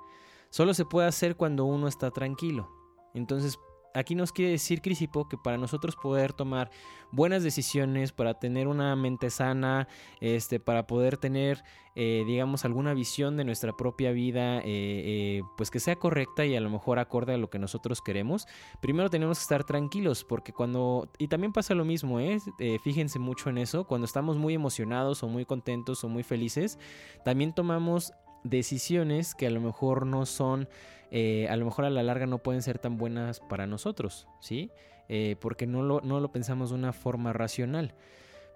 Solo 0.50 0.74
se 0.74 0.84
puede 0.84 1.08
hacer 1.08 1.36
cuando 1.36 1.64
uno 1.64 1.88
está 1.88 2.10
tranquilo. 2.10 2.68
Entonces, 3.14 3.58
aquí 3.94 4.14
nos 4.14 4.32
quiere 4.32 4.52
decir 4.52 4.82
Crisipo 4.82 5.28
que 5.28 5.36
para 5.36 5.56
nosotros 5.58 5.96
poder 5.96 6.32
tomar 6.32 6.70
buenas 7.12 7.42
decisiones, 7.42 8.12
para 8.12 8.34
tener 8.34 8.68
una 8.68 8.94
mente 8.96 9.30
sana, 9.30 9.88
este, 10.20 10.60
para 10.60 10.86
poder 10.86 11.16
tener, 11.16 11.62
eh, 11.96 12.24
digamos, 12.26 12.64
alguna 12.64 12.94
visión 12.94 13.36
de 13.36 13.44
nuestra 13.44 13.76
propia 13.76 14.12
vida, 14.12 14.58
eh, 14.58 14.62
eh, 14.66 15.42
pues 15.56 15.70
que 15.70 15.80
sea 15.80 15.96
correcta 15.96 16.44
y 16.44 16.54
a 16.54 16.60
lo 16.60 16.70
mejor 16.70 16.98
acorde 16.98 17.34
a 17.34 17.38
lo 17.38 17.50
que 17.50 17.58
nosotros 17.58 18.00
queremos, 18.00 18.46
primero 18.80 19.10
tenemos 19.10 19.38
que 19.38 19.42
estar 19.42 19.64
tranquilos, 19.64 20.24
porque 20.24 20.52
cuando, 20.52 21.08
y 21.18 21.28
también 21.28 21.52
pasa 21.52 21.74
lo 21.74 21.84
mismo, 21.84 22.20
¿eh? 22.20 22.38
fíjense 22.82 23.18
mucho 23.18 23.50
en 23.50 23.58
eso, 23.58 23.84
cuando 23.84 24.04
estamos 24.04 24.36
muy 24.36 24.54
emocionados 24.54 25.22
o 25.22 25.28
muy 25.28 25.44
contentos 25.44 26.04
o 26.04 26.08
muy 26.08 26.22
felices, 26.22 26.78
también 27.24 27.52
tomamos 27.52 28.12
decisiones 28.44 29.34
que 29.34 29.46
a 29.46 29.50
lo 29.50 29.60
mejor 29.60 30.06
no 30.06 30.24
son 30.26 30.68
eh, 31.10 31.48
a 31.48 31.56
lo 31.56 31.64
mejor 31.64 31.84
a 31.84 31.90
la 31.90 32.02
larga 32.02 32.26
no 32.26 32.38
pueden 32.38 32.62
ser 32.62 32.78
tan 32.78 32.96
buenas 32.96 33.40
para 33.40 33.66
nosotros, 33.66 34.28
¿sí? 34.40 34.70
Eh, 35.08 35.36
porque 35.40 35.66
no 35.66 35.82
lo, 35.82 36.00
no 36.02 36.20
lo 36.20 36.30
pensamos 36.30 36.70
de 36.70 36.76
una 36.76 36.92
forma 36.92 37.32
racional. 37.32 37.94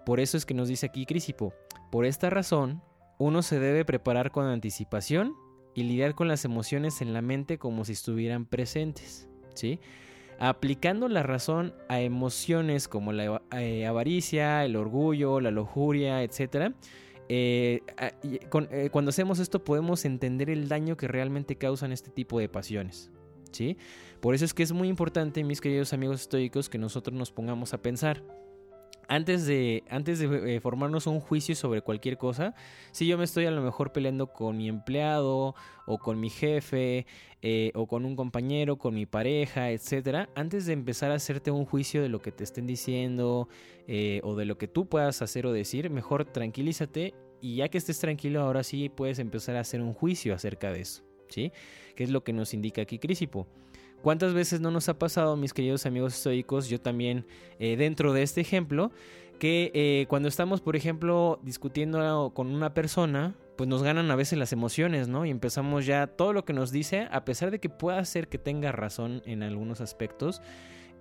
Por 0.05 0.19
eso 0.19 0.37
es 0.37 0.45
que 0.45 0.53
nos 0.53 0.67
dice 0.67 0.85
aquí 0.85 1.05
Crisipo, 1.05 1.53
por 1.91 2.05
esta 2.05 2.29
razón, 2.29 2.81
uno 3.17 3.41
se 3.41 3.59
debe 3.59 3.85
preparar 3.85 4.31
con 4.31 4.45
anticipación 4.45 5.35
y 5.73 5.83
lidiar 5.83 6.15
con 6.15 6.27
las 6.27 6.45
emociones 6.45 7.01
en 7.01 7.13
la 7.13 7.21
mente 7.21 7.57
como 7.57 7.83
si 7.83 7.91
estuvieran 7.91 8.45
presentes, 8.45 9.27
¿sí? 9.53 9.79
Aplicando 10.39 11.07
la 11.09 11.23
razón 11.23 11.73
a 11.89 11.99
emociones 12.01 12.87
como 12.87 13.11
la 13.11 13.41
eh, 13.57 13.85
avaricia, 13.85 14.63
el 14.63 14.75
orgullo, 14.75 15.41
la 15.41 15.51
lujuria, 15.51 16.23
etcétera, 16.23 16.73
eh, 17.29 17.81
eh, 18.23 18.89
cuando 18.91 19.09
hacemos 19.09 19.39
esto 19.39 19.63
podemos 19.63 20.05
entender 20.05 20.49
el 20.49 20.67
daño 20.67 20.97
que 20.97 21.07
realmente 21.07 21.55
causan 21.55 21.91
este 21.91 22.11
tipo 22.11 22.39
de 22.39 22.49
pasiones. 22.49 23.11
¿sí? 23.51 23.77
Por 24.19 24.35
eso 24.35 24.45
es 24.45 24.53
que 24.53 24.63
es 24.63 24.71
muy 24.71 24.87
importante, 24.87 25.43
mis 25.43 25.61
queridos 25.61 25.93
amigos 25.93 26.21
estoicos, 26.21 26.69
que 26.69 26.77
nosotros 26.77 27.17
nos 27.17 27.31
pongamos 27.31 27.73
a 27.73 27.81
pensar. 27.81 28.23
Antes 29.07 29.45
de, 29.45 29.83
antes 29.89 30.19
de 30.19 30.55
eh, 30.55 30.59
formarnos 30.59 31.07
un 31.07 31.19
juicio 31.19 31.55
sobre 31.55 31.81
cualquier 31.81 32.17
cosa, 32.17 32.55
si 32.91 33.07
yo 33.07 33.17
me 33.17 33.23
estoy 33.23 33.45
a 33.45 33.51
lo 33.51 33.61
mejor 33.61 33.91
peleando 33.91 34.27
con 34.27 34.57
mi 34.57 34.67
empleado 34.67 35.55
o 35.85 35.97
con 35.99 36.19
mi 36.19 36.29
jefe 36.29 37.05
o 37.75 37.85
con 37.85 38.05
un 38.05 38.15
compañero, 38.15 38.77
con 38.77 38.95
mi 38.95 39.05
pareja, 39.05 39.69
etcétera, 39.69 40.29
antes 40.33 40.65
de 40.65 40.73
empezar 40.73 41.11
a 41.11 41.15
hacerte 41.15 41.51
un 41.51 41.65
juicio 41.65 42.01
de 42.01 42.09
lo 42.09 42.19
que 42.19 42.31
te 42.31 42.43
estén 42.43 42.65
diciendo 42.65 43.47
o 44.23 44.35
de 44.35 44.45
lo 44.45 44.57
que 44.57 44.67
tú 44.67 44.89
puedas 44.89 45.21
hacer 45.21 45.45
o 45.45 45.53
decir, 45.53 45.91
mejor 45.91 46.25
tranquilízate 46.25 47.13
y 47.45 47.57
ya 47.57 47.69
que 47.69 47.77
estés 47.77 47.99
tranquilo, 47.99 48.41
ahora 48.41 48.63
sí 48.63 48.89
puedes 48.89 49.19
empezar 49.19 49.55
a 49.55 49.59
hacer 49.59 49.79
un 49.79 49.93
juicio 49.93 50.33
acerca 50.33 50.71
de 50.71 50.81
eso, 50.81 51.03
¿sí? 51.29 51.51
Que 51.95 52.03
es 52.03 52.09
lo 52.09 52.23
que 52.23 52.33
nos 52.33 52.55
indica 52.55 52.81
aquí 52.81 52.97
Crisipo. 52.97 53.47
¿Cuántas 54.01 54.33
veces 54.33 54.61
no 54.61 54.71
nos 54.71 54.87
ha 54.89 54.99
pasado, 54.99 55.35
mis 55.35 55.53
queridos 55.53 55.85
amigos 55.85 56.15
estoicos, 56.15 56.69
yo 56.69 56.79
también 56.79 57.25
eh, 57.59 57.75
dentro 57.75 58.13
de 58.13 58.23
este 58.23 58.41
ejemplo, 58.41 58.91
que 59.39 59.71
eh, 59.73 60.05
cuando 60.07 60.27
estamos, 60.29 60.61
por 60.61 60.75
ejemplo, 60.75 61.39
discutiendo 61.43 62.31
con 62.33 62.47
una 62.47 62.73
persona, 62.73 63.35
pues 63.55 63.67
nos 63.67 63.83
ganan 63.83 64.11
a 64.11 64.15
veces 64.15 64.37
las 64.37 64.53
emociones, 64.53 65.07
¿no? 65.07 65.25
Y 65.25 65.29
empezamos 65.29 65.85
ya 65.85 66.07
todo 66.07 66.33
lo 66.33 66.45
que 66.45 66.53
nos 66.53 66.71
dice, 66.71 67.07
a 67.11 67.25
pesar 67.25 67.51
de 67.51 67.59
que 67.59 67.69
pueda 67.69 68.03
ser 68.05 68.27
que 68.27 68.37
tenga 68.37 68.71
razón 68.71 69.21
en 69.25 69.43
algunos 69.43 69.81
aspectos, 69.81 70.41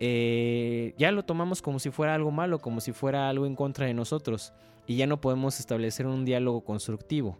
eh, 0.00 0.94
ya 0.98 1.12
lo 1.12 1.24
tomamos 1.24 1.62
como 1.62 1.78
si 1.78 1.90
fuera 1.90 2.14
algo 2.14 2.30
malo, 2.30 2.58
como 2.58 2.80
si 2.80 2.92
fuera 2.92 3.28
algo 3.28 3.46
en 3.46 3.54
contra 3.54 3.86
de 3.86 3.94
nosotros 3.94 4.52
y 4.86 4.96
ya 4.96 5.06
no 5.06 5.20
podemos 5.20 5.60
establecer 5.60 6.06
un 6.06 6.24
diálogo 6.24 6.62
constructivo. 6.62 7.38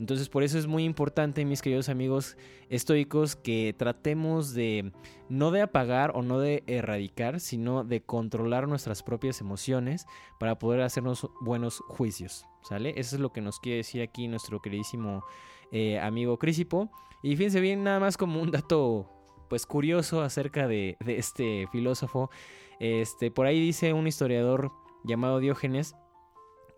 Entonces 0.00 0.30
por 0.30 0.42
eso 0.42 0.58
es 0.58 0.66
muy 0.66 0.84
importante, 0.84 1.44
mis 1.44 1.60
queridos 1.60 1.90
amigos 1.90 2.38
estoicos, 2.70 3.36
que 3.36 3.74
tratemos 3.76 4.54
de 4.54 4.92
no 5.28 5.50
de 5.50 5.60
apagar 5.60 6.12
o 6.14 6.22
no 6.22 6.40
de 6.40 6.64
erradicar, 6.66 7.38
sino 7.38 7.84
de 7.84 8.00
controlar 8.00 8.66
nuestras 8.66 9.02
propias 9.02 9.42
emociones 9.42 10.06
para 10.38 10.58
poder 10.58 10.80
hacernos 10.80 11.28
buenos 11.42 11.80
juicios. 11.88 12.46
¿Sale? 12.62 12.94
Eso 12.96 13.16
es 13.16 13.20
lo 13.20 13.30
que 13.30 13.42
nos 13.42 13.60
quiere 13.60 13.78
decir 13.78 14.00
aquí 14.00 14.26
nuestro 14.26 14.62
queridísimo 14.62 15.22
eh, 15.70 15.98
amigo 15.98 16.38
Crisipo. 16.38 16.90
Y 17.22 17.36
fíjense 17.36 17.60
bien, 17.60 17.84
nada 17.84 18.00
más 18.00 18.16
como 18.16 18.40
un 18.40 18.50
dato 18.50 19.06
pues 19.50 19.66
curioso 19.66 20.22
acerca 20.22 20.66
de, 20.66 20.96
este 21.06 21.66
filósofo. 21.72 22.30
Este, 22.78 23.30
por 23.30 23.44
ahí 23.44 23.60
dice 23.60 23.92
un 23.92 24.06
historiador 24.06 24.72
llamado 25.04 25.40
Diógenes 25.40 25.94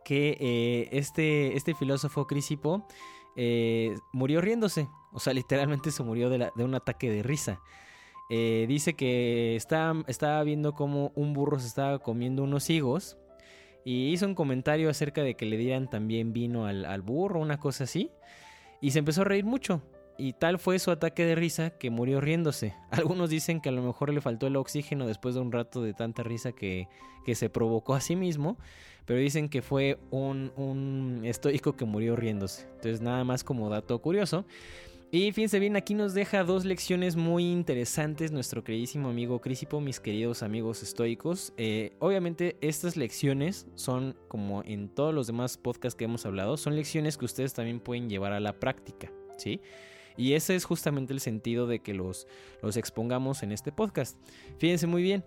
que 0.04 0.36
eh, 0.40 0.88
este, 0.92 1.56
este 1.56 1.74
filósofo 1.74 2.26
Crisipo 2.26 2.86
eh, 3.36 3.94
murió 4.12 4.40
riéndose. 4.40 4.88
O 5.12 5.20
sea, 5.20 5.32
literalmente 5.34 5.90
se 5.90 6.02
murió 6.02 6.30
de, 6.30 6.50
un 6.56 6.74
ataque 6.74 7.10
de 7.10 7.22
risa. 7.22 7.60
Eh, 8.30 8.66
dice 8.68 8.94
que 8.94 9.56
estaba, 9.56 10.04
estaba 10.06 10.42
viendo 10.42 10.72
cómo 10.74 11.12
un 11.14 11.32
burro 11.32 11.58
se 11.58 11.66
estaba 11.66 11.98
comiendo 11.98 12.42
unos 12.42 12.70
higos. 12.70 13.18
Y 13.84 14.12
hizo 14.12 14.26
un 14.26 14.36
comentario 14.36 14.88
acerca 14.88 15.22
de 15.22 15.34
que 15.34 15.44
le 15.44 15.56
dieran 15.56 15.90
también 15.90 16.32
vino 16.32 16.66
al, 16.66 16.84
al 16.84 17.02
burro, 17.02 17.40
una 17.40 17.58
cosa 17.58 17.84
así. 17.84 18.10
Y 18.80 18.92
se 18.92 19.00
empezó 19.00 19.22
a 19.22 19.24
reír 19.24 19.44
mucho 19.44 19.82
y 20.18 20.34
tal 20.34 20.58
fue 20.58 20.78
su 20.78 20.90
ataque 20.90 21.24
de 21.24 21.34
risa 21.34 21.70
que 21.70 21.90
murió 21.90 22.20
riéndose. 22.20 22.74
Algunos 22.90 23.30
dicen 23.30 23.60
que 23.60 23.68
a 23.68 23.72
lo 23.72 23.82
mejor 23.82 24.12
le 24.12 24.20
faltó 24.20 24.46
el 24.46 24.56
oxígeno 24.56 25.06
después 25.06 25.34
de 25.34 25.40
un 25.40 25.52
rato 25.52 25.82
de 25.82 25.94
tanta 25.94 26.22
risa 26.22 26.52
que, 26.52 26.88
que 27.24 27.34
se 27.34 27.50
provocó 27.50 27.94
a 27.94 28.00
sí 28.00 28.16
mismo, 28.16 28.58
pero 29.04 29.18
dicen 29.18 29.48
que 29.48 29.62
fue 29.62 29.98
un, 30.10 30.52
un 30.56 31.22
estoico 31.24 31.76
que 31.76 31.84
murió 31.84 32.16
riéndose. 32.16 32.62
Entonces 32.74 33.00
nada 33.00 33.24
más 33.24 33.44
como 33.44 33.68
dato 33.68 33.98
curioso. 34.00 34.44
Y 35.14 35.30
fíjense 35.32 35.58
bien, 35.58 35.76
aquí 35.76 35.92
nos 35.92 36.14
deja 36.14 36.42
dos 36.42 36.64
lecciones 36.64 37.16
muy 37.16 37.44
interesantes 37.44 38.32
nuestro 38.32 38.64
queridísimo 38.64 39.10
amigo 39.10 39.42
Crisipo, 39.42 39.78
mis 39.78 40.00
queridos 40.00 40.42
amigos 40.42 40.82
estoicos. 40.82 41.52
Eh, 41.58 41.92
obviamente 41.98 42.56
estas 42.62 42.96
lecciones 42.96 43.66
son, 43.74 44.16
como 44.28 44.62
en 44.64 44.88
todos 44.88 45.12
los 45.12 45.26
demás 45.26 45.58
podcasts 45.58 45.98
que 45.98 46.06
hemos 46.06 46.24
hablado, 46.24 46.56
son 46.56 46.76
lecciones 46.76 47.18
que 47.18 47.26
ustedes 47.26 47.52
también 47.52 47.78
pueden 47.78 48.08
llevar 48.08 48.32
a 48.32 48.40
la 48.40 48.58
práctica, 48.58 49.12
¿sí? 49.36 49.60
Y 50.16 50.34
ese 50.34 50.54
es 50.54 50.64
justamente 50.64 51.12
el 51.12 51.20
sentido 51.20 51.66
de 51.66 51.80
que 51.80 51.94
los, 51.94 52.26
los 52.62 52.76
expongamos 52.76 53.42
en 53.42 53.52
este 53.52 53.72
podcast. 53.72 54.18
Fíjense 54.58 54.86
muy 54.86 55.02
bien. 55.02 55.24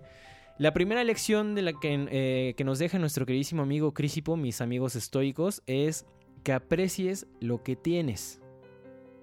La 0.58 0.72
primera 0.72 1.04
lección 1.04 1.54
de 1.54 1.62
la 1.62 1.72
que, 1.74 2.08
eh, 2.10 2.54
que 2.56 2.64
nos 2.64 2.78
deja 2.78 2.98
nuestro 2.98 3.26
queridísimo 3.26 3.62
amigo 3.62 3.92
Crisipo, 3.92 4.36
mis 4.36 4.62
amigos 4.62 4.96
estoicos, 4.96 5.62
es 5.66 6.06
que 6.44 6.52
aprecies 6.52 7.26
lo 7.40 7.62
que 7.62 7.76
tienes. 7.76 8.40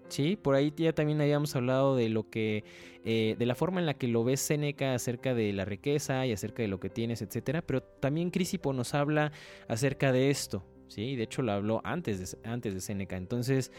Sí, 0.09 0.35
por 0.35 0.53
ahí 0.53 0.71
ya 0.77 0.93
también 0.93 1.19
habíamos 1.21 1.55
hablado 1.55 1.95
de 1.95 2.07
lo 2.09 2.29
que, 2.29 2.63
eh, 3.03 3.35
de 3.39 3.45
la 3.47 3.55
forma 3.55 3.79
en 3.79 3.87
la 3.87 3.95
que 3.95 4.07
lo 4.07 4.23
ves 4.23 4.41
Seneca 4.41 4.93
acerca 4.93 5.33
de 5.33 5.51
la 5.53 5.65
riqueza 5.65 6.23
y 6.27 6.31
acerca 6.31 6.61
de 6.61 6.67
lo 6.67 6.79
que 6.79 6.89
tienes, 6.91 7.23
etcétera. 7.23 7.63
Pero 7.63 7.81
también 7.81 8.29
Crisipo 8.29 8.71
nos 8.71 8.93
habla 8.93 9.31
acerca 9.67 10.11
de 10.11 10.29
esto, 10.29 10.63
sí. 10.87 11.15
De 11.15 11.23
hecho, 11.23 11.41
lo 11.41 11.53
habló 11.53 11.81
antes 11.83 12.19
de, 12.19 12.47
antes 12.47 12.75
de 12.75 12.81
Seneca. 12.81 13.17
Entonces, 13.17 13.71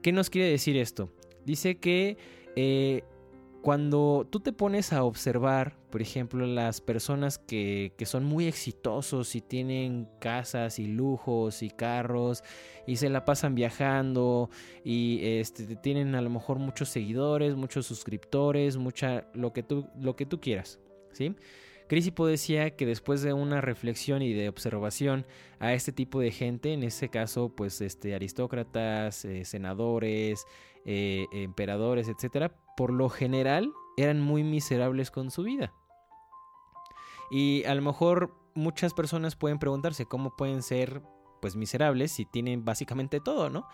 ¿qué 0.00 0.10
nos 0.10 0.30
quiere 0.30 0.48
decir 0.48 0.78
esto? 0.78 1.12
Dice 1.44 1.76
que 1.76 2.16
eh, 2.56 3.04
cuando 3.64 4.26
tú 4.28 4.40
te 4.40 4.52
pones 4.52 4.92
a 4.92 5.04
observar, 5.04 5.78
por 5.90 6.02
ejemplo, 6.02 6.46
las 6.46 6.82
personas 6.82 7.38
que, 7.38 7.94
son 8.04 8.22
muy 8.22 8.46
exitosos 8.46 9.34
y 9.34 9.40
tienen 9.40 10.06
casas 10.20 10.78
y 10.78 10.86
lujos 10.86 11.62
y 11.62 11.70
carros 11.70 12.44
y 12.86 12.96
se 12.96 13.08
la 13.08 13.24
pasan 13.24 13.54
viajando 13.54 14.50
y 14.84 15.20
este, 15.22 15.76
tienen 15.76 16.14
a 16.14 16.20
lo 16.20 16.28
mejor 16.28 16.58
muchos 16.58 16.90
seguidores, 16.90 17.56
muchos 17.56 17.86
suscriptores, 17.86 18.76
mucha, 18.76 19.28
lo, 19.32 19.54
que 19.54 19.62
tú, 19.62 19.88
lo 19.98 20.14
que 20.14 20.26
tú 20.26 20.40
quieras, 20.40 20.78
¿sí? 21.12 21.34
Crisipo 21.86 22.26
decía 22.26 22.76
que 22.76 22.84
después 22.84 23.22
de 23.22 23.32
una 23.32 23.60
reflexión 23.60 24.20
y 24.20 24.32
de 24.32 24.48
observación 24.48 25.26
a 25.58 25.74
este 25.74 25.92
tipo 25.92 26.20
de 26.20 26.32
gente, 26.32 26.72
en 26.72 26.82
ese 26.82 27.08
caso, 27.08 27.50
pues 27.54 27.80
este, 27.80 28.14
aristócratas, 28.14 29.24
eh, 29.24 29.44
senadores, 29.44 30.46
eh, 30.84 31.26
emperadores, 31.32 32.08
etcétera, 32.08 32.54
por 32.76 32.92
lo 32.92 33.08
general 33.08 33.72
eran 33.96 34.20
muy 34.20 34.42
miserables 34.42 35.10
con 35.10 35.30
su 35.30 35.42
vida. 35.42 35.72
Y 37.30 37.64
a 37.64 37.74
lo 37.74 37.82
mejor 37.82 38.34
muchas 38.54 38.94
personas 38.94 39.36
pueden 39.36 39.58
preguntarse 39.58 40.06
cómo 40.06 40.36
pueden 40.36 40.62
ser 40.62 41.02
pues 41.40 41.56
miserables 41.56 42.12
si 42.12 42.24
tienen 42.24 42.64
básicamente 42.64 43.20
todo, 43.20 43.50
¿no? 43.50 43.66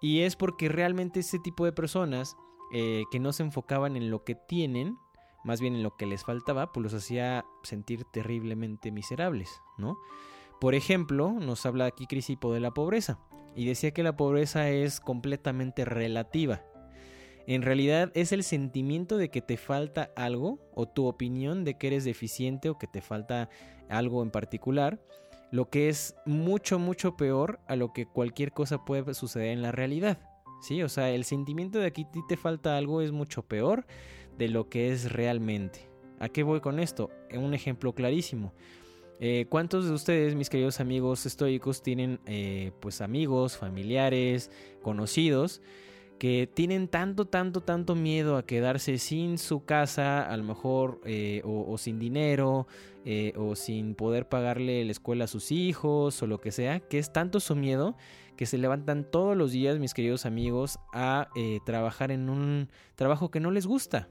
Y 0.00 0.20
es 0.20 0.36
porque 0.36 0.68
realmente 0.68 1.20
ese 1.20 1.38
tipo 1.38 1.64
de 1.64 1.72
personas 1.72 2.36
eh, 2.72 3.04
que 3.10 3.20
no 3.20 3.32
se 3.32 3.42
enfocaban 3.42 3.96
en 3.96 4.10
lo 4.10 4.24
que 4.24 4.34
tienen, 4.34 4.96
más 5.44 5.60
bien 5.60 5.74
en 5.74 5.82
lo 5.82 5.96
que 5.96 6.06
les 6.06 6.24
faltaba, 6.24 6.72
pues 6.72 6.84
los 6.84 6.94
hacía 6.94 7.44
sentir 7.62 8.04
terriblemente 8.04 8.90
miserables, 8.90 9.60
¿no? 9.76 9.98
Por 10.58 10.74
ejemplo, 10.74 11.32
nos 11.32 11.64
habla 11.66 11.86
aquí 11.86 12.06
Crisipo 12.06 12.52
de 12.52 12.60
la 12.60 12.72
pobreza 12.72 13.18
y 13.54 13.66
decía 13.66 13.90
que 13.90 14.02
la 14.02 14.16
pobreza 14.16 14.70
es 14.70 15.00
completamente 15.00 15.84
relativa. 15.84 16.62
En 17.46 17.62
realidad 17.62 18.12
es 18.14 18.32
el 18.32 18.44
sentimiento 18.44 19.16
de 19.16 19.30
que 19.30 19.40
te 19.40 19.56
falta 19.56 20.10
algo 20.14 20.60
o 20.74 20.86
tu 20.86 21.06
opinión 21.06 21.64
de 21.64 21.74
que 21.74 21.88
eres 21.88 22.04
deficiente 22.04 22.68
o 22.68 22.78
que 22.78 22.86
te 22.86 23.00
falta 23.00 23.48
algo 23.88 24.22
en 24.22 24.30
particular, 24.30 25.00
lo 25.50 25.68
que 25.68 25.88
es 25.88 26.14
mucho, 26.26 26.78
mucho 26.78 27.16
peor 27.16 27.58
a 27.66 27.74
lo 27.74 27.92
que 27.92 28.06
cualquier 28.06 28.52
cosa 28.52 28.84
puede 28.84 29.14
suceder 29.14 29.48
en 29.48 29.62
la 29.62 29.72
realidad. 29.72 30.18
¿Sí? 30.62 30.82
O 30.82 30.88
sea, 30.88 31.10
el 31.10 31.24
sentimiento 31.24 31.78
de 31.78 31.92
que 31.92 32.02
a 32.02 32.10
ti 32.10 32.20
te 32.28 32.36
falta 32.36 32.76
algo 32.76 33.00
es 33.00 33.12
mucho 33.12 33.42
peor 33.42 33.86
de 34.38 34.48
lo 34.48 34.68
que 34.68 34.92
es 34.92 35.10
realmente. 35.10 35.88
¿A 36.20 36.28
qué 36.28 36.42
voy 36.42 36.60
con 36.60 36.78
esto? 36.78 37.10
Un 37.32 37.54
ejemplo 37.54 37.94
clarísimo. 37.94 38.52
Eh, 39.22 39.44
¿Cuántos 39.50 39.86
de 39.86 39.92
ustedes, 39.92 40.34
mis 40.34 40.48
queridos 40.48 40.80
amigos 40.80 41.26
estoicos, 41.26 41.82
tienen 41.82 42.20
eh, 42.24 42.72
pues 42.80 43.02
amigos, 43.02 43.58
familiares, 43.58 44.50
conocidos 44.80 45.60
que 46.18 46.48
tienen 46.52 46.88
tanto, 46.88 47.26
tanto, 47.26 47.60
tanto 47.60 47.94
miedo 47.94 48.38
a 48.38 48.46
quedarse 48.46 48.96
sin 48.96 49.36
su 49.36 49.64
casa, 49.64 50.22
a 50.22 50.36
lo 50.38 50.44
mejor, 50.44 51.00
eh, 51.04 51.40
o, 51.44 51.78
sin 51.78 51.98
dinero, 51.98 52.66
o 53.36 53.56
sin 53.56 53.94
poder 53.94 54.28
pagarle 54.28 54.84
la 54.84 54.92
escuela 54.92 55.24
a 55.24 55.28
sus 55.28 55.50
hijos, 55.50 56.22
o 56.22 56.26
lo 56.26 56.38
que 56.38 56.52
sea, 56.52 56.80
que 56.80 56.98
es 56.98 57.10
tanto 57.10 57.40
su 57.40 57.56
miedo 57.56 57.96
que 58.36 58.44
se 58.44 58.58
levantan 58.58 59.10
todos 59.10 59.34
los 59.34 59.52
días, 59.52 59.78
mis 59.78 59.94
queridos 59.94 60.26
amigos, 60.26 60.78
a 60.92 61.30
trabajar 61.64 62.10
en 62.10 62.28
un 62.28 62.68
trabajo 62.96 63.30
que 63.30 63.40
no 63.40 63.50
les 63.50 63.66
gusta, 63.66 64.10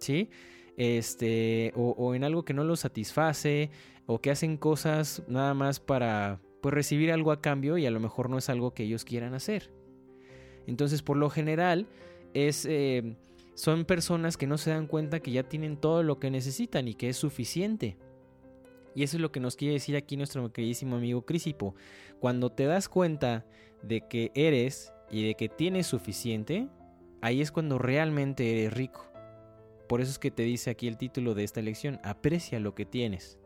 ¿sí? 0.00 0.30
Este, 0.76 1.72
o, 1.76 1.90
o 1.90 2.16
en 2.16 2.24
algo 2.24 2.44
que 2.44 2.52
no 2.52 2.64
los 2.64 2.80
satisface, 2.80 3.70
o 4.06 4.20
que 4.20 4.30
hacen 4.30 4.56
cosas 4.56 5.22
nada 5.28 5.54
más 5.54 5.80
para 5.80 6.40
pues 6.60 6.74
recibir 6.74 7.12
algo 7.12 7.32
a 7.32 7.40
cambio 7.40 7.78
y 7.78 7.86
a 7.86 7.90
lo 7.90 8.00
mejor 8.00 8.30
no 8.30 8.38
es 8.38 8.48
algo 8.48 8.72
que 8.72 8.84
ellos 8.84 9.04
quieran 9.04 9.34
hacer. 9.34 9.70
Entonces, 10.66 11.02
por 11.02 11.16
lo 11.16 11.30
general, 11.30 11.86
es, 12.32 12.66
eh, 12.66 13.16
son 13.54 13.84
personas 13.84 14.36
que 14.36 14.46
no 14.46 14.58
se 14.58 14.70
dan 14.70 14.86
cuenta 14.86 15.20
que 15.20 15.30
ya 15.30 15.42
tienen 15.42 15.76
todo 15.76 16.02
lo 16.02 16.18
que 16.18 16.30
necesitan 16.30 16.88
y 16.88 16.94
que 16.94 17.10
es 17.10 17.16
suficiente. 17.16 17.98
Y 18.94 19.02
eso 19.02 19.16
es 19.16 19.20
lo 19.20 19.32
que 19.32 19.40
nos 19.40 19.56
quiere 19.56 19.74
decir 19.74 19.96
aquí 19.96 20.16
nuestro 20.16 20.52
queridísimo 20.52 20.96
amigo 20.96 21.26
Crisipo. 21.26 21.74
Cuando 22.20 22.50
te 22.50 22.64
das 22.64 22.88
cuenta 22.88 23.44
de 23.82 24.06
que 24.08 24.30
eres 24.34 24.92
y 25.10 25.26
de 25.26 25.34
que 25.34 25.48
tienes 25.48 25.86
suficiente, 25.86 26.68
ahí 27.20 27.40
es 27.40 27.52
cuando 27.52 27.78
realmente 27.78 28.50
eres 28.50 28.72
rico. 28.72 29.06
Por 29.88 30.00
eso 30.00 30.12
es 30.12 30.18
que 30.18 30.30
te 30.30 30.44
dice 30.44 30.70
aquí 30.70 30.88
el 30.88 30.96
título 30.96 31.34
de 31.34 31.44
esta 31.44 31.60
lección, 31.60 32.00
aprecia 32.02 32.58
lo 32.58 32.74
que 32.74 32.86
tienes. 32.86 33.38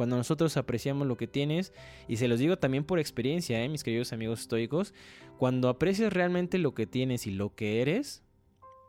Cuando 0.00 0.16
nosotros 0.16 0.56
apreciamos 0.56 1.06
lo 1.06 1.18
que 1.18 1.26
tienes, 1.26 1.74
y 2.08 2.16
se 2.16 2.26
los 2.26 2.38
digo 2.38 2.56
también 2.56 2.84
por 2.84 2.98
experiencia, 2.98 3.62
¿eh? 3.62 3.68
mis 3.68 3.84
queridos 3.84 4.14
amigos 4.14 4.40
estoicos, 4.40 4.94
cuando 5.36 5.68
aprecias 5.68 6.10
realmente 6.10 6.56
lo 6.56 6.72
que 6.72 6.86
tienes 6.86 7.26
y 7.26 7.32
lo 7.32 7.54
que 7.54 7.82
eres, 7.82 8.22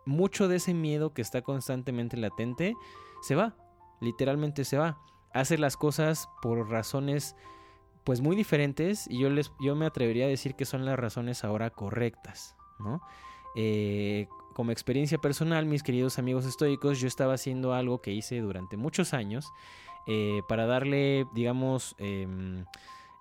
mucho 0.06 0.48
de 0.48 0.56
ese 0.56 0.74
miedo 0.74 1.14
que 1.14 1.22
está 1.22 1.42
constantemente 1.42 2.16
latente 2.16 2.76
se 3.22 3.36
va, 3.36 3.58
literalmente 4.00 4.64
se 4.64 4.78
va. 4.78 5.02
Hace 5.34 5.58
las 5.58 5.76
cosas 5.76 6.30
por 6.42 6.70
razones 6.70 7.36
pues 8.06 8.22
muy 8.22 8.38
diferentes 8.38 9.06
y 9.10 9.20
yo, 9.20 9.30
les, 9.30 9.52
yo 9.60 9.76
me 9.76 9.88
atrevería 9.88 10.28
a 10.28 10.30
decir 10.30 10.56
que 10.56 10.64
son 10.64 10.86
las 10.86 10.98
razones 10.98 11.44
ahora 11.44 11.72
correctas, 11.72 12.56
¿no? 12.80 13.02
Eh, 13.58 14.30
como 14.54 14.72
experiencia 14.72 15.18
personal, 15.18 15.66
mis 15.66 15.84
queridos 15.84 16.20
amigos 16.20 16.46
estoicos, 16.46 17.02
yo 17.02 17.10
estaba 17.10 17.34
haciendo 17.34 17.74
algo 17.74 18.02
que 18.02 18.14
hice 18.14 18.40
durante 18.40 18.78
muchos 18.78 19.14
años 19.14 19.52
eh, 20.08 20.42
para 20.48 20.66
darle, 20.66 21.26
digamos, 21.34 21.96
em, 21.98 22.66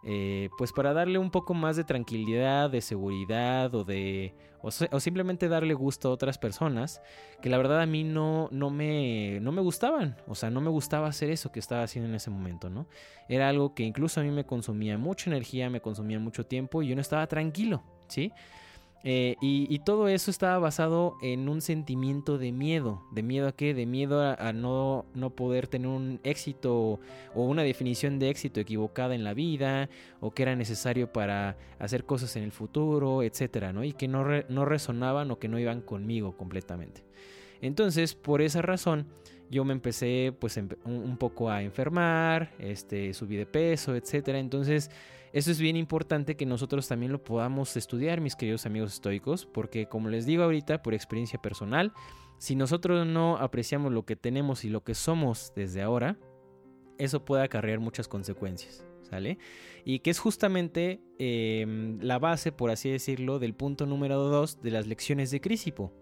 eh, 0.03 0.49
pues 0.57 0.73
para 0.73 0.95
darle 0.95 1.19
un 1.19 1.31
poco 1.31 1.53
más 1.53 1.77
de 1.77 1.85
tranquilidad, 1.85 2.71
de 2.71 2.81
seguridad 2.81 3.75
o 3.75 3.85
de 3.85 4.35
o, 4.63 5.01
simplemente 5.01 5.49
darle 5.49 5.75
gusto 5.75 6.09
a 6.09 6.13
otras 6.13 6.39
personas 6.39 7.01
que 7.41 7.49
la 7.49 7.57
verdad 7.57 7.81
a 7.81 7.87
mí 7.87 8.05
no, 8.05 8.49
no, 8.51 8.71
me, 8.71 9.41
no 9.41 9.53
me 9.53 9.63
gustaban, 9.63 10.17
o 10.27 10.35
sea, 10.35 10.51
no 10.51 10.61
me 10.61 10.69
gustaba 10.69 11.09
hacer 11.09 11.31
eso 11.31 11.51
que 11.51 11.61
estaba 11.61 11.83
haciendo 11.83 12.09
en 12.09 12.15
ese 12.15 12.31
momento, 12.31 12.69
¿no? 12.69 12.87
Era 13.29 13.49
algo 13.49 13.75
que 13.75 13.85
incluso 13.85 14.21
a 14.21 14.23
mí 14.23 14.31
me 14.31 14.45
consumía 14.45 14.99
mucha 14.99 15.31
energía, 15.31 15.71
me 15.71 15.81
consumía 15.81 16.19
mucho 16.19 16.45
tiempo 16.45 16.83
y 16.83 16.89
yo 16.89 16.95
no 16.95 17.00
estaba 17.00 17.26
tranquilo, 17.26 17.83
¿sí? 18.09 18.33
Eh, 19.02 19.36
y, 19.41 19.78
todo 19.78 20.08
eso 20.08 20.30
estaba 20.30 20.58
basado 20.58 21.17
en 21.23 21.49
un 21.49 21.63
sentimiento 21.63 22.36
de 22.36 22.52
miedo. 22.52 23.02
¿De 23.13 23.23
miedo 23.23 23.49
a 23.49 23.52
qué? 23.52 23.73
De 23.73 23.86
miedo 23.86 24.21
a, 24.21 24.52
no, 24.52 25.06
no, 25.15 25.30
poder 25.30 25.69
tener 25.69 25.89
un 25.89 26.21
éxito 26.23 27.00
o 27.34 27.45
una 27.45 27.63
definición 27.63 28.19
de 28.19 28.28
éxito 28.28 28.60
equivocada 28.60 29.15
en 29.15 29.25
la 29.25 29.32
vida, 29.32 29.89
o 30.21 30.32
que 30.32 30.43
era 30.43 30.54
necesario 30.54 31.10
para 31.13 31.56
hacer 31.78 32.04
cosas 32.04 32.36
en 32.36 32.43
el 32.43 32.52
futuro, 32.52 33.23
etcétera, 33.23 33.73
¿no? 33.73 33.84
Y 33.84 33.95
que 33.95 34.06
no, 34.06 34.25
no 34.49 34.65
resonaban 34.67 35.30
o 35.30 35.39
que 35.39 35.49
no 35.49 35.58
iban 35.58 35.80
conmigo 35.80 36.36
completamente. 36.36 37.02
Entonces, 37.63 38.15
por 38.15 38.43
esa 38.43 38.60
razón, 38.60 39.06
yo 39.50 39.65
me 39.65 39.73
empecé 39.73 40.32
pues 40.39 40.58
un 40.84 41.17
poco 41.17 41.50
a 41.50 41.63
enfermar, 41.63 42.52
este, 42.58 43.13
subí 43.15 43.36
de 43.36 43.47
peso, 43.47 43.97
etcétera. 43.97 44.39
Entonces, 44.39 44.91
eso 45.32 45.50
es 45.50 45.60
bien 45.60 45.76
importante 45.76 46.36
que 46.36 46.47
nosotros 46.47 46.88
también 46.88 47.12
lo 47.12 47.23
podamos 47.23 47.76
estudiar, 47.76 48.21
mis 48.21 48.34
queridos 48.34 48.66
amigos 48.66 48.95
estoicos, 48.95 49.47
porque 49.47 49.86
como 49.86 50.08
les 50.08 50.26
digo 50.26 50.43
ahorita, 50.43 50.82
por 50.82 50.93
experiencia 50.93 51.40
personal, 51.40 51.93
si 52.38 52.56
nosotros 52.56 53.06
no 53.06 53.36
apreciamos 53.36 53.93
lo 53.93 54.04
que 54.04 54.16
tenemos 54.16 54.64
y 54.64 54.71
lo 54.71 54.82
que 54.82 54.95
somos 54.95 55.52
desde 55.54 55.82
ahora, 55.82 56.19
eso 56.99 57.25
puede 57.25 57.45
acarrear 57.45 57.78
muchas 57.80 58.08
consecuencias. 58.08 58.84
¿Sale? 59.02 59.38
Y 59.84 60.00
que 60.00 60.10
es 60.10 60.21
justamente 60.21 61.00
em, 61.19 61.99
la 62.00 62.21
base, 62.21 62.52
por 62.52 62.71
así 62.71 62.88
decirlo, 62.88 63.40
del 63.40 63.54
punto 63.54 63.84
número 63.84 64.19
2 64.19 64.62
de 64.62 64.71
las 64.71 64.86
lecciones 64.86 65.32
de 65.32 65.40
Crisipo. 65.40 65.93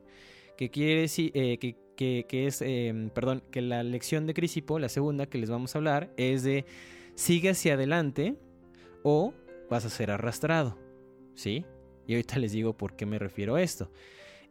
Que 0.59 0.71
quiere 0.71 1.03
decir 1.03 1.31
eh, 1.33 1.59
que, 1.97 2.47
es, 2.47 2.61
em, 2.61 3.09
perdón, 3.09 3.43
que 3.51 3.63
la 3.63 3.83
lección 3.83 4.27
de 4.27 4.35
Crisipo, 4.35 4.79
la 4.79 4.91
segunda 4.91 5.25
que 5.25 5.39
les 5.39 5.49
vamos 5.49 5.75
a 5.75 5.79
hablar, 5.79 6.13
es 6.19 6.43
de 6.43 6.67
sigue 7.15 7.51
hacia 7.51 7.75
adelante 7.75 8.37
o 9.03 9.35
vas 9.71 9.85
a 9.85 9.91
ser 9.91 10.11
arrastrado. 10.11 10.79
¿Sí? 11.35 11.65
Y 12.07 12.15
ahorita 12.15 12.39
les 12.39 12.53
digo 12.53 12.77
por 12.77 12.97
qué 12.97 13.07
me 13.07 13.19
refiero 13.19 13.57
a 13.57 13.63
esto. 13.63 13.91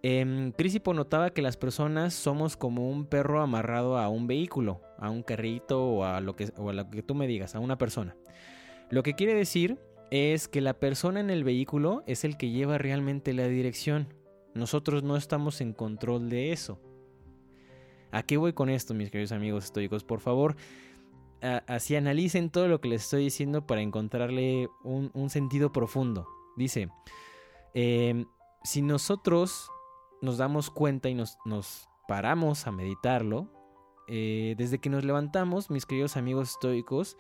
Eh, 0.04 0.52
Crisipo 0.58 0.94
notaba 0.94 1.32
que 1.32 1.42
las 1.42 1.58
personas 1.58 2.14
somos 2.14 2.56
como 2.56 2.90
un 2.90 3.06
perro 3.06 3.42
amarrado 3.42 3.98
a 3.98 4.10
un 4.10 4.28
vehículo, 4.28 4.82
a 4.98 5.10
un 5.10 5.24
carrito 5.24 5.84
o 5.84 6.04
a 6.04 6.22
lo 6.22 6.36
que, 6.36 6.52
o 6.58 6.70
a 6.70 6.74
lo 6.74 6.90
que 6.90 7.02
tú 7.02 7.16
me 7.16 7.28
digas, 7.28 7.56
a 7.56 7.60
una 7.60 7.78
persona. 7.78 8.16
Lo 8.90 9.04
que 9.04 9.16
quiere 9.16 9.34
decir 9.34 9.80
es 10.12 10.48
que 10.48 10.62
la 10.62 10.76
persona 10.76 11.20
en 11.20 11.30
el 11.30 11.44
vehículo 11.44 12.04
es 12.06 12.24
el 12.24 12.38
que 12.38 12.52
lleva 12.52 12.78
realmente 12.78 13.34
la 13.34 13.48
dirección. 13.48 14.14
Nosotros 14.54 15.04
no 15.04 15.18
estamos 15.18 15.62
en 15.62 15.74
control 15.74 16.30
de 16.30 16.52
eso. 16.52 16.80
¿A 18.12 18.24
qué 18.24 18.38
voy 18.38 18.54
con 18.54 18.70
esto, 18.70 18.94
mis 18.94 19.12
queridos 19.12 19.34
amigos 19.34 19.66
estoicos? 19.66 20.04
Por 20.04 20.22
favor, 20.22 20.56
así 21.42 21.96
analicen 21.96 22.50
todo 22.50 22.68
lo 22.68 22.82
que 22.82 22.90
les 22.90 23.04
estoy 23.04 23.24
diciendo 23.24 23.66
para 23.66 23.82
encontrarle 23.82 24.70
un, 24.84 25.30
sentido 25.30 25.72
profundo. 25.72 26.28
Dice, 26.56 26.90
em, 27.74 28.26
si 28.64 28.82
nosotros 28.82 29.70
nos 30.22 30.38
damos 30.38 30.70
cuenta 30.70 31.10
y 31.10 31.16
nos, 31.16 31.38
paramos 32.08 32.68
a 32.68 32.72
meditarlo, 32.72 33.50
eh, 34.08 34.56
desde 34.58 34.80
que 34.80 34.90
nos 34.90 35.04
levantamos, 35.04 35.70
mis 35.70 35.86
queridos 35.86 36.16
amigos 36.16 36.52
estoicos, 36.52 37.18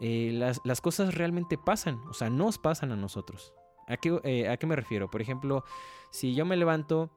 eh, 0.00 0.30
las, 0.32 0.80
cosas 0.80 1.14
realmente 1.14 1.58
pasan, 1.58 2.00
o 2.08 2.14
sea, 2.14 2.30
nos 2.30 2.58
pasan 2.58 2.92
a 2.92 2.96
nosotros. 2.96 3.52
¿A 3.88 3.96
qué, 3.96 4.20
eh, 4.22 4.48
¿A 4.48 4.56
qué 4.56 4.66
me 4.66 4.76
refiero? 4.76 5.10
Por 5.10 5.20
ejemplo, 5.20 5.64
si 6.10 6.34
yo 6.34 6.44
me 6.44 6.56
levanto 6.56 7.10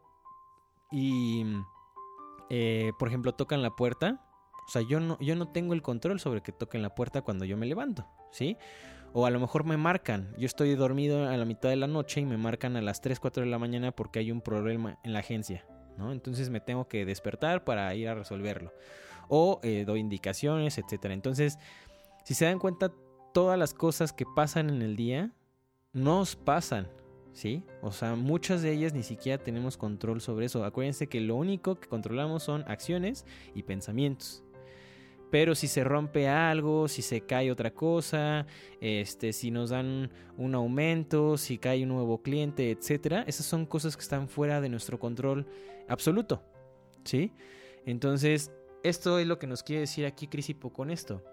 y, 0.91 1.45
por 2.97 3.07
ejemplo, 3.07 3.33
tocan 3.33 3.61
la 3.61 3.75
puerta, 3.75 4.30
o 4.67 4.69
sea, 4.69 4.81
yo 4.81 4.99
no, 4.99 5.17
yo 5.19 5.35
no 5.35 5.47
tengo 5.49 5.73
el 5.73 5.81
control 5.81 6.19
sobre 6.19 6.41
que 6.41 6.51
toquen 6.51 6.81
la 6.81 6.95
puerta 6.95 7.21
cuando 7.21 7.45
yo 7.45 7.57
me 7.57 7.65
levanto, 7.65 8.07
¿sí? 8.31 8.57
O 9.13 9.25
a 9.25 9.29
lo 9.29 9.39
mejor 9.39 9.65
me 9.65 9.75
marcan, 9.75 10.33
yo 10.37 10.45
estoy 10.45 10.73
dormido 10.75 11.27
a 11.27 11.35
la 11.35 11.45
mitad 11.45 11.69
de 11.69 11.75
la 11.75 11.87
noche 11.87 12.21
y 12.21 12.25
me 12.25 12.37
marcan 12.37 12.77
a 12.77 12.81
las 12.81 13.01
3, 13.01 13.19
4 13.19 13.43
de 13.43 13.49
la 13.49 13.59
mañana 13.59 13.91
porque 13.91 14.19
hay 14.19 14.31
un 14.31 14.41
problema 14.41 14.99
en 15.03 15.13
la 15.13 15.19
agencia, 15.19 15.65
¿no? 15.97 16.11
Entonces 16.13 16.49
me 16.49 16.61
tengo 16.61 16.87
que 16.87 17.05
despertar 17.05 17.65
para 17.65 17.93
ir 17.95 18.07
a 18.07 18.15
resolverlo. 18.15 18.71
O 19.27 19.59
eh, 19.63 19.83
doy 19.85 19.99
indicaciones, 19.99 20.77
etc. 20.77 21.05
Entonces, 21.05 21.57
si 22.23 22.33
se 22.33 22.45
dan 22.45 22.59
cuenta, 22.59 22.93
todas 23.33 23.59
las 23.59 23.73
cosas 23.73 24.13
que 24.13 24.25
pasan 24.25 24.69
en 24.69 24.81
el 24.81 24.95
día 24.95 25.31
nos 25.93 26.37
pasan, 26.37 26.87
¿sí? 27.33 27.65
O 27.81 27.91
sea, 27.91 28.15
muchas 28.15 28.61
de 28.61 28.71
ellas 28.71 28.93
ni 28.93 29.03
siquiera 29.03 29.43
tenemos 29.43 29.75
control 29.75 30.21
sobre 30.21 30.45
eso. 30.45 30.63
Acuérdense 30.63 31.07
que 31.07 31.19
lo 31.19 31.35
único 31.35 31.75
que 31.75 31.87
controlamos 31.87 32.43
son 32.43 32.63
acciones 32.67 33.25
y 33.55 33.63
pensamientos. 33.63 34.43
Pero 35.31 35.55
si 35.55 35.67
se 35.67 35.83
rompe 35.83 36.27
algo, 36.27 36.89
si 36.89 37.01
se 37.01 37.21
cae 37.21 37.51
otra 37.51 37.73
cosa, 37.73 38.45
este, 38.81 39.31
si 39.31 39.49
nos 39.49 39.69
dan 39.69 40.11
un 40.37 40.53
aumento, 40.53 41.37
si 41.37 41.57
cae 41.57 41.83
un 41.83 41.89
nuevo 41.89 42.21
cliente, 42.21 42.69
etcétera, 42.69 43.23
esas 43.25 43.45
son 43.45 43.65
cosas 43.65 43.95
que 43.95 44.03
están 44.03 44.27
fuera 44.27 44.59
de 44.59 44.69
nuestro 44.69 44.99
control 44.99 45.47
absoluto. 45.87 46.43
¿Sí? 47.05 47.31
Entonces, 47.85 48.51
esto 48.83 49.19
es 49.19 49.25
lo 49.25 49.39
que 49.39 49.47
nos 49.47 49.63
quiere 49.63 49.81
decir 49.81 50.05
aquí 50.05 50.27
Crisipo 50.27 50.71
con 50.71 50.91
esto. 50.91 51.23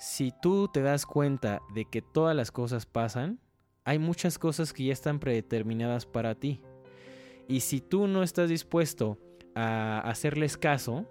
si 0.00 0.32
tú 0.42 0.68
te 0.68 0.80
das 0.80 1.06
cuenta 1.06 1.60
de 1.74 1.84
que 1.84 2.02
todas 2.02 2.34
las 2.36 2.52
cosas 2.52 2.86
pasan, 2.86 3.40
hay 3.84 3.98
muchas 3.98 4.38
cosas 4.38 4.72
que 4.72 4.84
ya 4.84 4.92
están 4.92 5.18
predeterminadas 5.18 6.06
para 6.06 6.34
ti. 6.34 6.60
Y 7.48 7.60
si 7.60 7.80
tú 7.80 8.06
no 8.06 8.22
estás 8.22 8.48
dispuesto 8.48 9.18
a 9.54 10.00
hacerles 10.00 10.56
caso, 10.56 11.06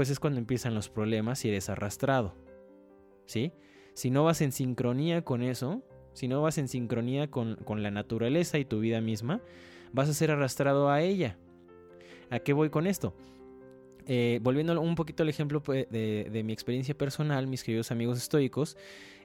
pues 0.00 0.08
es 0.08 0.18
cuando 0.18 0.38
empiezan 0.38 0.74
los 0.74 0.88
problemas 0.88 1.44
y 1.44 1.50
eres 1.50 1.68
arrastrado. 1.68 2.34
¿Sí? 3.26 3.52
Si 3.92 4.10
no 4.10 4.24
vas 4.24 4.40
en 4.40 4.50
sincronía 4.50 5.26
con 5.26 5.42
eso, 5.42 5.82
si 6.14 6.26
no 6.26 6.40
vas 6.40 6.56
en 6.56 6.68
sincronía 6.68 7.30
con, 7.30 7.58
la 7.82 7.90
naturaleza 7.90 8.56
y 8.56 8.64
tu 8.64 8.80
vida 8.80 9.02
misma, 9.02 9.42
vas 9.92 10.08
a 10.08 10.14
ser 10.14 10.30
arrastrado 10.30 10.88
a 10.88 11.02
ella. 11.02 11.36
¿A 12.30 12.38
qué 12.38 12.54
voy 12.54 12.70
con 12.70 12.86
esto? 12.86 13.14
Eh, 14.06 14.40
volviendo 14.40 14.80
un 14.80 14.94
poquito 14.94 15.22
al 15.22 15.28
ejemplo 15.28 15.62
pues, 15.62 15.86
de, 15.90 16.42
mi 16.46 16.54
experiencia 16.54 16.96
personal, 16.96 17.46
mis 17.46 17.62
queridos 17.62 17.90
amigos 17.90 18.16
estoicos, 18.16 18.78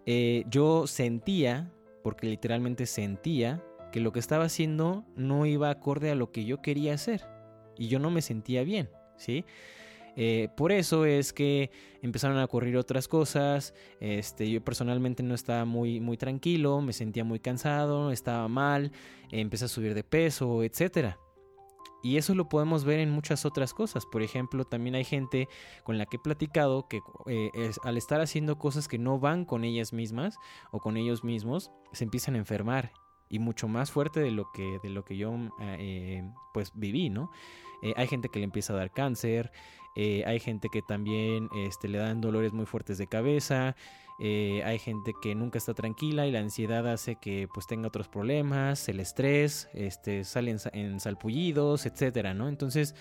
eh, 0.05 0.43
yo 0.49 0.87
sentía, 0.87 1.71
porque 2.03 2.27
literalmente 2.27 2.85
sentía, 2.85 3.63
que 3.93 4.01
lo 4.01 4.11
que 4.11 4.19
estaba 4.19 4.43
haciendo 4.43 5.05
no 5.15 5.45
iba 5.45 5.69
acorde 5.69 6.11
a 6.11 6.15
lo 6.15 6.33
que 6.33 6.43
yo 6.43 6.61
quería 6.61 6.95
hacer. 6.95 7.25
Y 7.77 7.87
yo 7.87 7.97
no 7.97 8.11
me 8.11 8.21
sentía 8.21 8.65
bien, 8.65 8.89
¿sí? 9.15 9.45
Eh, 10.15 10.47
por 10.55 10.71
eso 10.71 11.05
es 11.05 11.33
que 11.33 11.71
empezaron 12.01 12.37
a 12.37 12.45
ocurrir 12.45 12.77
otras 12.77 13.07
cosas. 13.07 13.73
Este, 13.99 14.49
yo 14.49 14.63
personalmente 14.63 15.23
no 15.23 15.35
estaba 15.35 15.65
muy, 15.65 15.99
muy 15.99 16.17
tranquilo, 16.17 16.81
me 16.81 16.93
sentía 16.93 17.23
muy 17.23 17.39
cansado, 17.39 18.11
estaba 18.11 18.47
mal, 18.47 18.91
empecé 19.31 19.65
a 19.65 19.69
subir 19.69 19.93
de 19.93 20.03
peso, 20.03 20.63
etcétera. 20.63 21.19
Y 22.01 22.17
eso 22.17 22.35
lo 22.35 22.47
podemos 22.47 22.85
ver 22.85 22.99
en 22.99 23.09
muchas 23.09 23.45
otras 23.45 23.73
cosas. 23.73 24.05
Por 24.05 24.21
ejemplo, 24.21 24.63
también 24.63 24.93
hay 24.93 25.03
gente 25.03 25.49
con 25.83 25.97
la 25.97 26.05
que 26.05 26.17
he 26.17 26.19
platicado 26.19 26.87
que 26.87 27.01
eh, 27.25 27.71
al 27.83 27.97
estar 27.97 28.21
haciendo 28.21 28.59
cosas 28.59 28.87
que 28.87 28.99
no 28.99 29.19
van 29.19 29.43
con 29.43 29.63
ellas 29.63 29.91
mismas 29.91 30.37
o 30.71 30.79
con 30.79 30.97
ellos 30.97 31.23
mismos, 31.23 31.71
se 31.93 32.03
empiezan 32.03 32.35
a 32.35 32.37
enfermar. 32.37 32.93
Y 33.27 33.39
mucho 33.39 33.67
más 33.67 33.89
fuerte 33.91 34.19
de 34.19 34.29
lo 34.29 34.51
que, 34.51 34.77
de 34.83 34.89
lo 34.89 35.03
que 35.03 35.17
yo 35.17 35.33
eh, 35.59 36.23
pues 36.53 36.71
viví, 36.75 37.09
¿no? 37.09 37.31
hay 37.97 38.07
gente 38.07 38.29
que 38.29 38.39
le 38.39 38.45
empieza 38.45 38.73
a 38.73 38.77
dar 38.77 38.91
cáncer, 38.91 39.51
eh, 39.95 40.23
hay 40.25 40.39
gente 40.39 40.69
que 40.69 40.81
también 40.81 41.49
este, 41.55 41.87
le 41.87 41.97
dan 41.97 42.21
dolores 42.21 42.53
muy 42.53 42.65
fuertes 42.65 42.97
de 42.97 43.07
cabeza. 43.07 43.75
Eh, 44.19 44.61
hay 44.63 44.79
gente 44.79 45.13
que 45.21 45.35
nunca 45.35 45.57
está 45.57 45.73
tranquila 45.73 46.25
y 46.25 46.31
la 46.31 46.39
ansiedad 46.39 46.87
hace 46.87 47.17
que 47.17 47.49
pues 47.53 47.67
tenga 47.67 47.87
otros 47.89 48.07
problemas, 48.07 48.87
el 48.87 49.01
estrés, 49.01 49.67
este, 49.73 50.23
salen 50.23 50.57
en 50.71 50.99
salpullidos, 51.01 51.85
etcétera, 51.85 52.33
¿no? 52.33 52.47
Entonces 52.47 52.95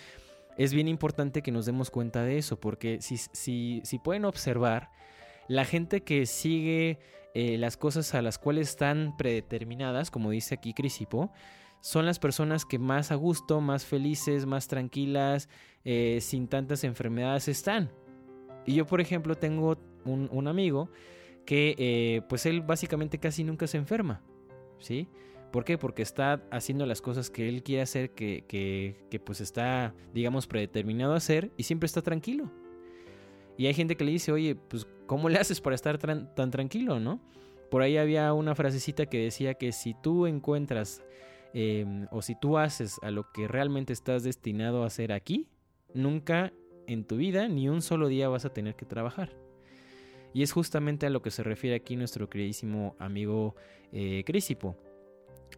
es 0.57 0.73
bien 0.75 0.89
importante 0.89 1.43
que 1.43 1.53
nos 1.53 1.67
demos 1.67 1.91
cuenta 1.91 2.23
de 2.23 2.39
eso, 2.39 2.59
porque 2.59 3.01
si, 3.01 3.17
si, 3.17 3.81
si 3.85 3.99
pueden 3.99 4.25
observar, 4.25 4.91
la 5.49 5.65
gente 5.65 6.03
que 6.03 6.27
sigue 6.27 6.99
eh, 7.35 7.59
las 7.59 7.77
cosas 7.77 8.15
a 8.15 8.23
las 8.23 8.39
cuales 8.39 8.71
están 8.71 9.17
predeterminadas, 9.17 10.11
como 10.11 10.31
dice 10.31 10.55
aquí 10.55 10.73
Crisipo, 10.73 11.33
son 11.85 12.07
las 12.07 12.19
personas 12.19 12.65
que 12.65 12.79
más 12.79 13.13
a 13.13 13.15
gusto, 13.15 13.61
más 13.61 13.85
felices, 13.85 14.47
más 14.47 14.69
tranquilas, 14.69 15.51
eh, 15.85 16.19
sin 16.23 16.49
tantas 16.49 16.83
enfermedades 16.83 17.47
están. 17.47 17.91
Y 18.65 18.77
yo, 18.77 18.87
por 18.87 19.03
ejemplo, 19.03 19.35
tengo 19.35 19.77
un, 20.07 20.49
amigo 20.49 20.89
que 21.45 21.75
eh, 21.77 22.23
pues 22.27 22.47
él 22.47 22.63
básicamente 22.63 23.19
casi 23.19 23.45
nunca 23.45 23.67
se 23.67 23.77
enferma, 23.77 24.23
¿sí? 24.79 25.09
¿Por 25.53 25.67
qué? 25.67 25.77
Porque 25.77 26.01
está 26.01 26.43
haciendo 26.51 26.87
las 26.87 27.03
cosas 27.03 27.29
que 27.29 27.51
él 27.51 27.63
quiere 27.63 27.83
hacer, 27.83 28.13
que, 28.13 28.45
que, 28.49 29.21
pues 29.21 29.43
está, 29.43 29.93
digamos, 30.15 30.47
predeterminado 30.47 31.13
a 31.13 31.19
hacer 31.19 31.51
y 31.59 31.65
siempre 31.65 31.85
está 31.85 32.01
tranquilo. 32.01 32.51
Y 33.59 33.67
hay 33.67 33.75
gente 33.75 33.95
que 33.95 34.05
le 34.05 34.13
dice, 34.13 34.33
oye, 34.33 34.55
pues, 34.55 34.87
¿cómo 35.05 35.29
le 35.29 35.39
haces 35.39 35.61
para 35.61 35.77
estar 35.77 35.99
tan 35.99 36.51
tranquilo, 36.51 36.99
no? 36.99 37.21
Por 37.71 37.83
ahí 37.83 37.99
había 37.99 38.33
una 38.33 38.55
frasecita 38.55 39.05
que 39.05 39.19
decía 39.19 39.53
que 39.53 39.71
si 39.73 39.93
tú 39.93 40.27
encuentras 40.27 41.05
Em, 41.57 42.09
o 42.11 42.21
si 42.21 42.35
tú 42.35 42.59
haces 42.59 42.99
a 43.03 43.13
lo 43.13 43.31
que 43.31 43.47
realmente 43.47 43.93
estás 43.93 44.25
destinado 44.25 44.83
a 44.83 44.89
hacer 44.89 45.13
aquí, 45.13 45.47
nunca 45.95 46.53
en 46.89 47.05
tu 47.05 47.17
vida 47.17 47.47
ni 47.47 47.69
un 47.69 47.81
solo 47.81 48.09
día 48.09 48.29
vas 48.29 48.45
a 48.45 48.53
tener 48.53 48.75
que 48.75 48.85
trabajar. 48.85 49.31
Y 50.35 50.43
es 50.43 50.51
justamente 50.51 51.07
a 51.07 51.11
lo 51.11 51.23
que 51.23 51.31
se 51.31 51.45
refiere 51.45 51.77
aquí 51.77 51.95
nuestro 51.95 52.29
queridísimo 52.29 52.97
amigo 52.99 53.55
eh, 53.93 54.25
Crisipo. 54.27 54.77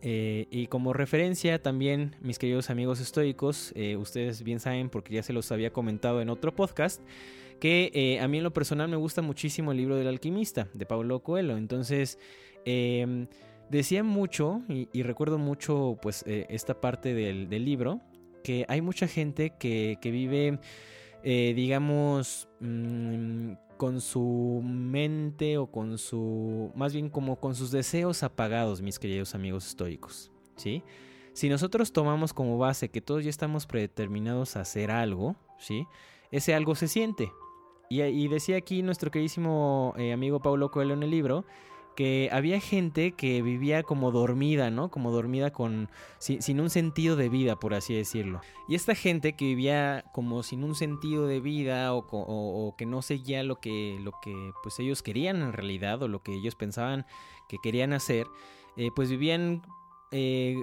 Eh, 0.02 0.46
y 0.50 0.66
como 0.66 0.92
referencia 0.92 1.62
también, 1.62 2.14
mis 2.20 2.38
queridos 2.38 2.68
amigos 2.68 3.00
estoicos, 3.00 3.72
eh, 3.74 3.96
ustedes 3.96 4.42
bien 4.42 4.60
saben, 4.60 4.90
porque 4.90 5.14
ya 5.14 5.22
se 5.22 5.32
los 5.32 5.50
había 5.50 5.72
comentado 5.72 6.20
en 6.20 6.28
otro 6.28 6.54
podcast, 6.54 7.00
que 7.58 8.18
a 8.20 8.28
mí 8.28 8.36
en 8.36 8.44
lo 8.44 8.52
personal 8.52 8.90
me 8.90 8.96
gusta 8.96 9.22
muchísimo 9.22 9.72
el 9.72 9.78
libro 9.78 9.96
del 9.96 10.08
alquimista 10.08 10.68
de 10.74 10.84
Paulo 10.84 11.20
Coelho. 11.20 11.56
Entonces, 11.56 12.18
Decía 13.70 14.04
mucho, 14.04 14.62
y, 14.68 15.02
recuerdo 15.02 15.38
mucho 15.38 15.98
pues 16.00 16.22
eh, 16.26 16.46
esta 16.50 16.80
parte 16.80 17.14
del, 17.14 17.48
libro, 17.64 18.00
que 18.44 18.64
hay 18.68 18.80
mucha 18.80 19.08
gente 19.08 19.54
que, 19.58 19.98
vive, 20.02 20.60
eh, 21.24 21.52
digamos, 21.54 22.48
mm, 22.60 23.54
con 23.76 24.00
su 24.00 24.62
mente 24.64 25.58
o 25.58 25.66
con 25.66 25.98
su, 25.98 26.70
más 26.76 26.92
bien 26.92 27.10
como 27.10 27.40
con 27.40 27.54
sus 27.54 27.70
deseos 27.70 28.22
apagados, 28.22 28.82
mis 28.82 28.98
queridos 28.98 29.34
amigos 29.34 29.66
estoicos, 29.66 30.30
¿sí? 30.56 30.82
Si 31.32 31.48
nosotros 31.48 31.92
tomamos 31.92 32.32
como 32.32 32.56
base 32.56 32.88
que 32.88 33.02
todos 33.02 33.24
ya 33.24 33.30
estamos 33.30 33.66
predeterminados 33.66 34.56
a 34.56 34.60
hacer 34.60 34.90
algo, 34.90 35.36
¿sí? 35.58 35.86
Ese 36.30 36.54
algo 36.54 36.74
se 36.74 36.88
siente. 36.88 37.30
Y, 37.88 38.28
decía 38.28 38.56
aquí 38.56 38.82
nuestro 38.82 39.10
queridísimo 39.10 39.94
eh, 39.96 40.12
amigo 40.12 40.40
Paulo 40.40 40.70
Coelho 40.70 40.94
en 40.94 41.02
el 41.02 41.10
libro, 41.10 41.44
que 41.96 42.28
había 42.30 42.60
gente 42.60 43.12
que 43.12 43.42
vivía 43.42 43.82
como 43.82 44.12
dormida, 44.12 44.70
¿no? 44.70 44.90
Como 44.90 45.10
dormida 45.10 45.50
con 45.50 45.88
sin, 46.18 46.60
un 46.60 46.70
sentido 46.70 47.16
de 47.16 47.28
vida, 47.28 47.56
por 47.56 47.74
así 47.74 47.94
decirlo. 47.94 48.40
Y 48.68 48.76
esta 48.76 48.94
gente 48.94 49.32
que 49.34 49.46
vivía 49.46 50.04
como 50.12 50.44
sin 50.44 50.62
un 50.62 50.76
sentido 50.76 51.26
de 51.26 51.40
vida 51.40 51.92
o, 51.92 52.74
que 52.76 52.86
no 52.86 53.02
seguía 53.02 53.42
lo 53.42 53.56
que, 53.56 53.98
lo 54.00 54.12
que 54.22 54.52
pues 54.62 54.78
ellos 54.78 55.02
querían 55.02 55.42
en 55.42 55.52
realidad 55.52 56.02
o 56.02 56.08
lo 56.08 56.22
que 56.22 56.34
ellos 56.34 56.54
pensaban 56.54 57.06
que 57.48 57.56
querían 57.62 57.92
hacer, 57.92 58.28
eh, 58.76 58.90
pues 58.94 59.10
vivían... 59.10 59.62
Eh, 60.12 60.56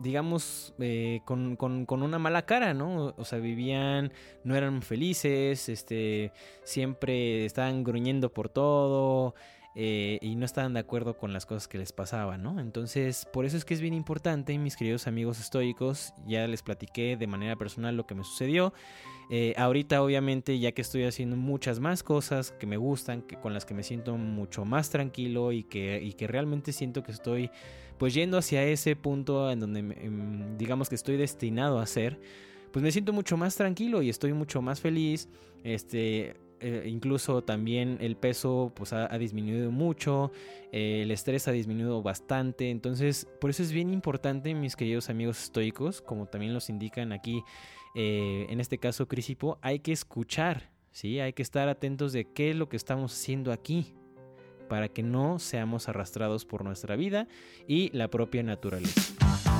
digamos, 0.00 0.74
eh, 0.80 1.22
con, 1.24 1.56
con, 1.56 2.02
una 2.02 2.18
mala 2.18 2.44
cara, 2.46 2.74
¿no? 2.74 3.14
O 3.16 3.24
sea, 3.24 3.38
vivían, 3.38 4.12
no 4.42 4.56
eran 4.56 4.82
felices, 4.82 5.68
este, 5.68 6.32
siempre 6.64 7.44
estaban 7.46 7.84
gruñendo 7.84 8.32
por 8.32 8.48
todo, 8.48 9.34
eh, 9.76 10.18
y 10.22 10.36
no 10.36 10.46
estaban 10.46 10.74
de 10.74 10.80
acuerdo 10.80 11.16
con 11.16 11.32
las 11.32 11.46
cosas 11.46 11.66
que 11.66 11.78
les 11.78 11.92
pasaban, 11.92 12.42
¿no? 12.42 12.60
Entonces, 12.60 13.26
por 13.32 13.44
eso 13.44 13.56
es 13.56 13.64
que 13.64 13.74
es 13.74 13.80
bien 13.80 13.94
importante, 13.94 14.56
mis 14.56 14.76
queridos 14.76 15.08
amigos 15.08 15.40
estoicos, 15.40 16.14
ya 16.26 16.46
les 16.46 16.62
platiqué 16.62 17.16
de 17.16 17.26
manera 17.26 17.56
personal 17.56 17.96
lo 17.96 18.06
que 18.06 18.14
me 18.14 18.22
sucedió. 18.22 18.72
Eh, 19.30 19.52
ahorita, 19.56 20.00
obviamente, 20.02 20.58
ya 20.60 20.72
que 20.72 20.82
estoy 20.82 21.04
haciendo 21.04 21.36
muchas 21.36 21.80
más 21.80 22.04
cosas 22.04 22.52
que 22.52 22.66
me 22.66 22.76
gustan, 22.76 23.22
que, 23.22 23.36
con 23.36 23.52
las 23.52 23.64
que 23.64 23.74
me 23.74 23.82
siento 23.82 24.16
mucho 24.16 24.64
más 24.64 24.90
tranquilo 24.90 25.50
y 25.50 25.64
que, 25.64 26.00
y 26.00 26.12
que 26.12 26.28
realmente 26.28 26.72
siento 26.72 27.02
que 27.02 27.10
estoy 27.12 27.50
pues 27.98 28.14
yendo 28.14 28.38
hacia 28.38 28.64
ese 28.64 28.96
punto 28.96 29.50
en 29.50 29.60
donde 29.60 29.80
em, 29.80 30.56
digamos 30.58 30.88
que 30.88 30.94
estoy 30.94 31.16
destinado 31.16 31.78
a 31.78 31.86
ser, 31.86 32.20
pues 32.72 32.82
me 32.82 32.92
siento 32.92 33.12
mucho 33.12 33.36
más 33.36 33.56
tranquilo 33.56 34.02
y 34.02 34.10
estoy 34.10 34.32
mucho 34.32 34.62
más 34.62 34.80
feliz. 34.80 35.28
Este, 35.62 36.34
eh, 36.60 36.84
incluso 36.86 37.42
también 37.42 37.98
el 38.00 38.16
peso 38.16 38.72
pues 38.74 38.92
ha, 38.92 39.08
disminuido 39.18 39.70
mucho, 39.70 40.32
eh, 40.72 41.02
el 41.02 41.10
estrés 41.10 41.48
ha 41.48 41.52
disminuido 41.52 42.02
bastante, 42.02 42.70
entonces 42.70 43.26
por 43.40 43.50
eso 43.50 43.62
es 43.62 43.72
bien 43.72 43.92
importante 43.92 44.54
mis 44.54 44.76
queridos 44.76 45.10
amigos 45.10 45.42
estoicos, 45.42 46.00
como 46.00 46.26
también 46.26 46.54
los 46.54 46.70
indican 46.70 47.12
aquí 47.12 47.42
eh, 47.94 48.46
en 48.48 48.60
este 48.60 48.78
caso 48.78 49.06
Crisipo, 49.06 49.58
hay 49.62 49.78
que 49.78 49.92
escuchar, 49.92 50.70
¿sí? 50.90 51.20
hay 51.20 51.32
que 51.32 51.42
estar 51.42 51.68
atentos 51.68 52.12
de 52.12 52.24
qué 52.24 52.50
es 52.50 52.56
lo 52.56 52.68
que 52.68 52.76
estamos 52.76 53.12
haciendo 53.12 53.52
aquí 53.52 53.94
para 54.68 54.88
que 54.88 55.02
no 55.02 55.38
seamos 55.38 55.88
arrastrados 55.88 56.44
por 56.44 56.64
nuestra 56.64 56.96
vida 56.96 57.28
y 57.68 57.90
la 57.96 58.08
propia 58.08 58.42
naturaleza. 58.42 59.53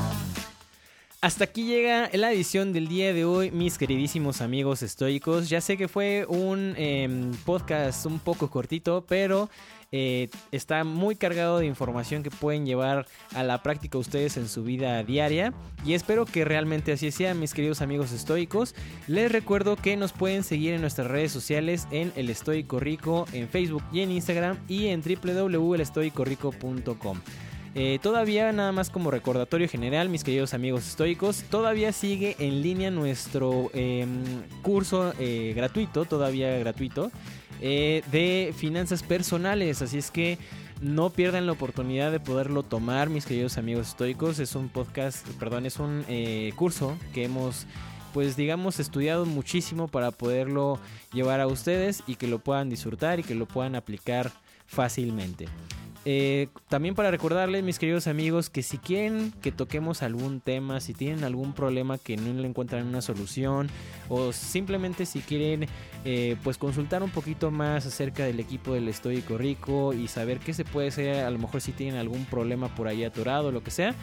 Hasta 1.24 1.44
aquí 1.44 1.64
llega 1.64 2.10
la 2.12 2.32
edición 2.34 2.74
del 2.74 2.86
día 2.86 3.14
de 3.14 3.24
hoy, 3.24 3.50
mis 3.50 3.78
queridísimos 3.78 4.42
amigos 4.42 4.82
estoicos. 4.82 5.48
Ya 5.48 5.62
sé 5.62 5.78
que 5.78 5.88
fue 5.88 6.26
un 6.28 6.74
em, 6.76 7.32
podcast 7.46 8.04
un 8.04 8.18
poco 8.18 8.50
cortito, 8.50 9.06
pero 9.08 9.48
eh, 9.90 10.28
está 10.52 10.84
muy 10.84 11.16
cargado 11.16 11.60
de 11.60 11.64
información 11.64 12.22
que 12.22 12.30
pueden 12.30 12.66
llevar 12.66 13.06
a 13.32 13.42
la 13.42 13.62
práctica 13.62 13.96
ustedes 13.96 14.36
en 14.36 14.50
su 14.50 14.64
vida 14.64 15.02
diaria. 15.02 15.54
Y 15.82 15.94
espero 15.94 16.26
que 16.26 16.44
realmente 16.44 16.92
así 16.92 17.10
sea, 17.10 17.32
mis 17.32 17.54
queridos 17.54 17.80
amigos 17.80 18.12
estoicos. 18.12 18.74
Les 19.06 19.32
recuerdo 19.32 19.76
que 19.76 19.96
nos 19.96 20.12
pueden 20.12 20.44
seguir 20.44 20.74
en 20.74 20.82
nuestras 20.82 21.06
redes 21.06 21.32
sociales 21.32 21.88
en 21.90 22.12
El 22.16 22.28
Estoico 22.28 22.80
Rico, 22.80 23.24
en 23.32 23.48
Facebook 23.48 23.82
y 23.94 24.00
en 24.00 24.10
Instagram 24.10 24.58
y 24.68 24.88
en 24.88 25.00
www.elestoicorico.com. 25.00 27.20
Eh, 27.76 27.98
todavía, 28.00 28.52
nada 28.52 28.70
más 28.70 28.88
como 28.88 29.10
recordatorio 29.10 29.68
general, 29.68 30.08
mis 30.08 30.22
queridos 30.22 30.54
amigos 30.54 30.86
estoicos, 30.86 31.42
todavía 31.50 31.92
sigue 31.92 32.36
en 32.38 32.62
línea 32.62 32.90
nuestro 32.92 33.70
em, 33.74 34.22
curso 34.62 35.12
eh, 35.18 35.52
gratuito, 35.56 36.04
todavía 36.04 36.56
gratuito. 36.58 37.10
eh, 37.60 38.02
de 38.12 38.52
finanzas 38.56 39.02
personales. 39.02 39.80
Así 39.82 39.98
es 39.98 40.10
que 40.10 40.38
no 40.82 41.10
pierdan 41.10 41.46
la 41.46 41.52
oportunidad 41.52 42.12
de 42.12 42.20
poderlo 42.20 42.62
tomar, 42.62 43.08
mis 43.08 43.26
queridos 43.26 43.58
amigos 43.58 43.88
estoicos. 43.88 44.38
Es 44.38 44.54
un 44.54 44.68
podcast, 44.68 45.26
perdón, 45.38 45.64
es 45.64 45.78
un 45.78 46.04
curso 46.56 46.96
que 47.14 47.24
hemos 47.24 47.66
pues 48.12 48.36
digamos 48.36 48.78
estudiado 48.78 49.26
muchísimo 49.26 49.88
para 49.88 50.12
poderlo 50.12 50.78
llevar 51.12 51.40
a 51.40 51.48
ustedes 51.48 52.04
y 52.06 52.14
que 52.14 52.28
lo 52.28 52.38
puedan 52.38 52.70
disfrutar 52.70 53.18
y 53.18 53.24
que 53.24 53.34
lo 53.34 53.46
puedan 53.46 53.74
aplicar 53.74 54.30
fácilmente. 54.66 55.48
Eh, 56.04 56.48
también 56.68 56.94
para 56.94 57.10
recordarles, 57.10 57.62
mis 57.62 57.78
queridos 57.78 58.06
amigos, 58.06 58.50
que 58.50 58.62
si 58.62 58.78
quieren 58.78 59.32
que 59.40 59.52
toquemos 59.52 60.02
algún 60.02 60.40
tema, 60.40 60.80
si 60.80 60.92
tienen 60.92 61.24
algún 61.24 61.54
problema 61.54 61.96
que 61.98 62.16
no 62.16 62.32
le 62.32 62.46
encuentran 62.46 62.86
una 62.86 63.00
solución, 63.00 63.68
o 64.08 64.32
simplemente 64.32 65.06
si 65.06 65.20
quieren 65.20 65.66
eh, 66.04 66.36
pues 66.44 66.58
consultar 66.58 67.02
un 67.02 67.10
poquito 67.10 67.50
más 67.50 67.86
acerca 67.86 68.24
del 68.24 68.38
equipo 68.38 68.74
del 68.74 68.88
Estoico 68.88 69.38
Rico 69.38 69.94
y 69.94 70.08
saber 70.08 70.40
qué 70.40 70.52
se 70.52 70.64
puede 70.64 70.88
hacer, 70.88 71.24
a 71.24 71.30
lo 71.30 71.38
mejor 71.38 71.60
si 71.62 71.72
tienen 71.72 71.98
algún 71.98 72.26
problema 72.26 72.74
por 72.74 72.86
ahí 72.86 73.04
atorado, 73.04 73.50
lo 73.50 73.62
que 73.62 73.70
sea, 73.70 73.94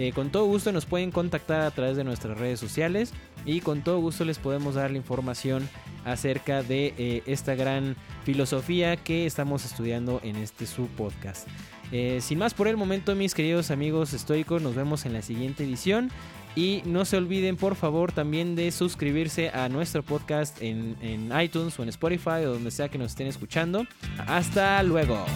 eh, 0.00 0.12
con 0.14 0.30
todo 0.30 0.46
gusto 0.46 0.72
nos 0.72 0.86
pueden 0.86 1.10
contactar 1.10 1.60
a 1.60 1.70
través 1.72 1.94
de 1.94 2.04
nuestras 2.04 2.38
redes 2.38 2.58
sociales 2.58 3.12
y 3.44 3.60
con 3.60 3.82
todo 3.82 3.98
gusto 3.98 4.24
les 4.24 4.38
podemos 4.38 4.76
dar 4.76 4.90
la 4.90 4.96
información 4.96 5.68
acerca 6.06 6.62
de 6.62 6.94
eh, 6.96 7.22
esta 7.26 7.54
gran 7.54 7.96
filosofía 8.24 8.96
que 8.96 9.26
estamos 9.26 9.66
estudiando 9.66 10.18
en 10.24 10.36
este 10.36 10.64
su 10.64 10.86
podcast. 10.86 11.46
Eh, 11.92 12.20
sin 12.22 12.38
más 12.38 12.54
por 12.54 12.66
el 12.66 12.78
momento, 12.78 13.14
mis 13.14 13.34
queridos 13.34 13.70
amigos 13.70 14.14
estoicos, 14.14 14.62
nos 14.62 14.74
vemos 14.74 15.04
en 15.04 15.12
la 15.12 15.20
siguiente 15.20 15.64
edición. 15.64 16.10
Y 16.56 16.82
no 16.86 17.04
se 17.04 17.18
olviden, 17.18 17.56
por 17.56 17.76
favor, 17.76 18.10
también 18.10 18.56
de 18.56 18.72
suscribirse 18.72 19.50
a 19.50 19.68
nuestro 19.68 20.02
podcast 20.02 20.60
en, 20.62 20.96
en 21.02 21.30
iTunes 21.38 21.78
o 21.78 21.82
en 21.82 21.90
Spotify 21.90 22.44
o 22.46 22.54
donde 22.54 22.70
sea 22.70 22.88
que 22.88 22.96
nos 22.96 23.12
estén 23.12 23.26
escuchando. 23.26 23.86
Hasta 24.26 24.82
luego. 24.82 25.26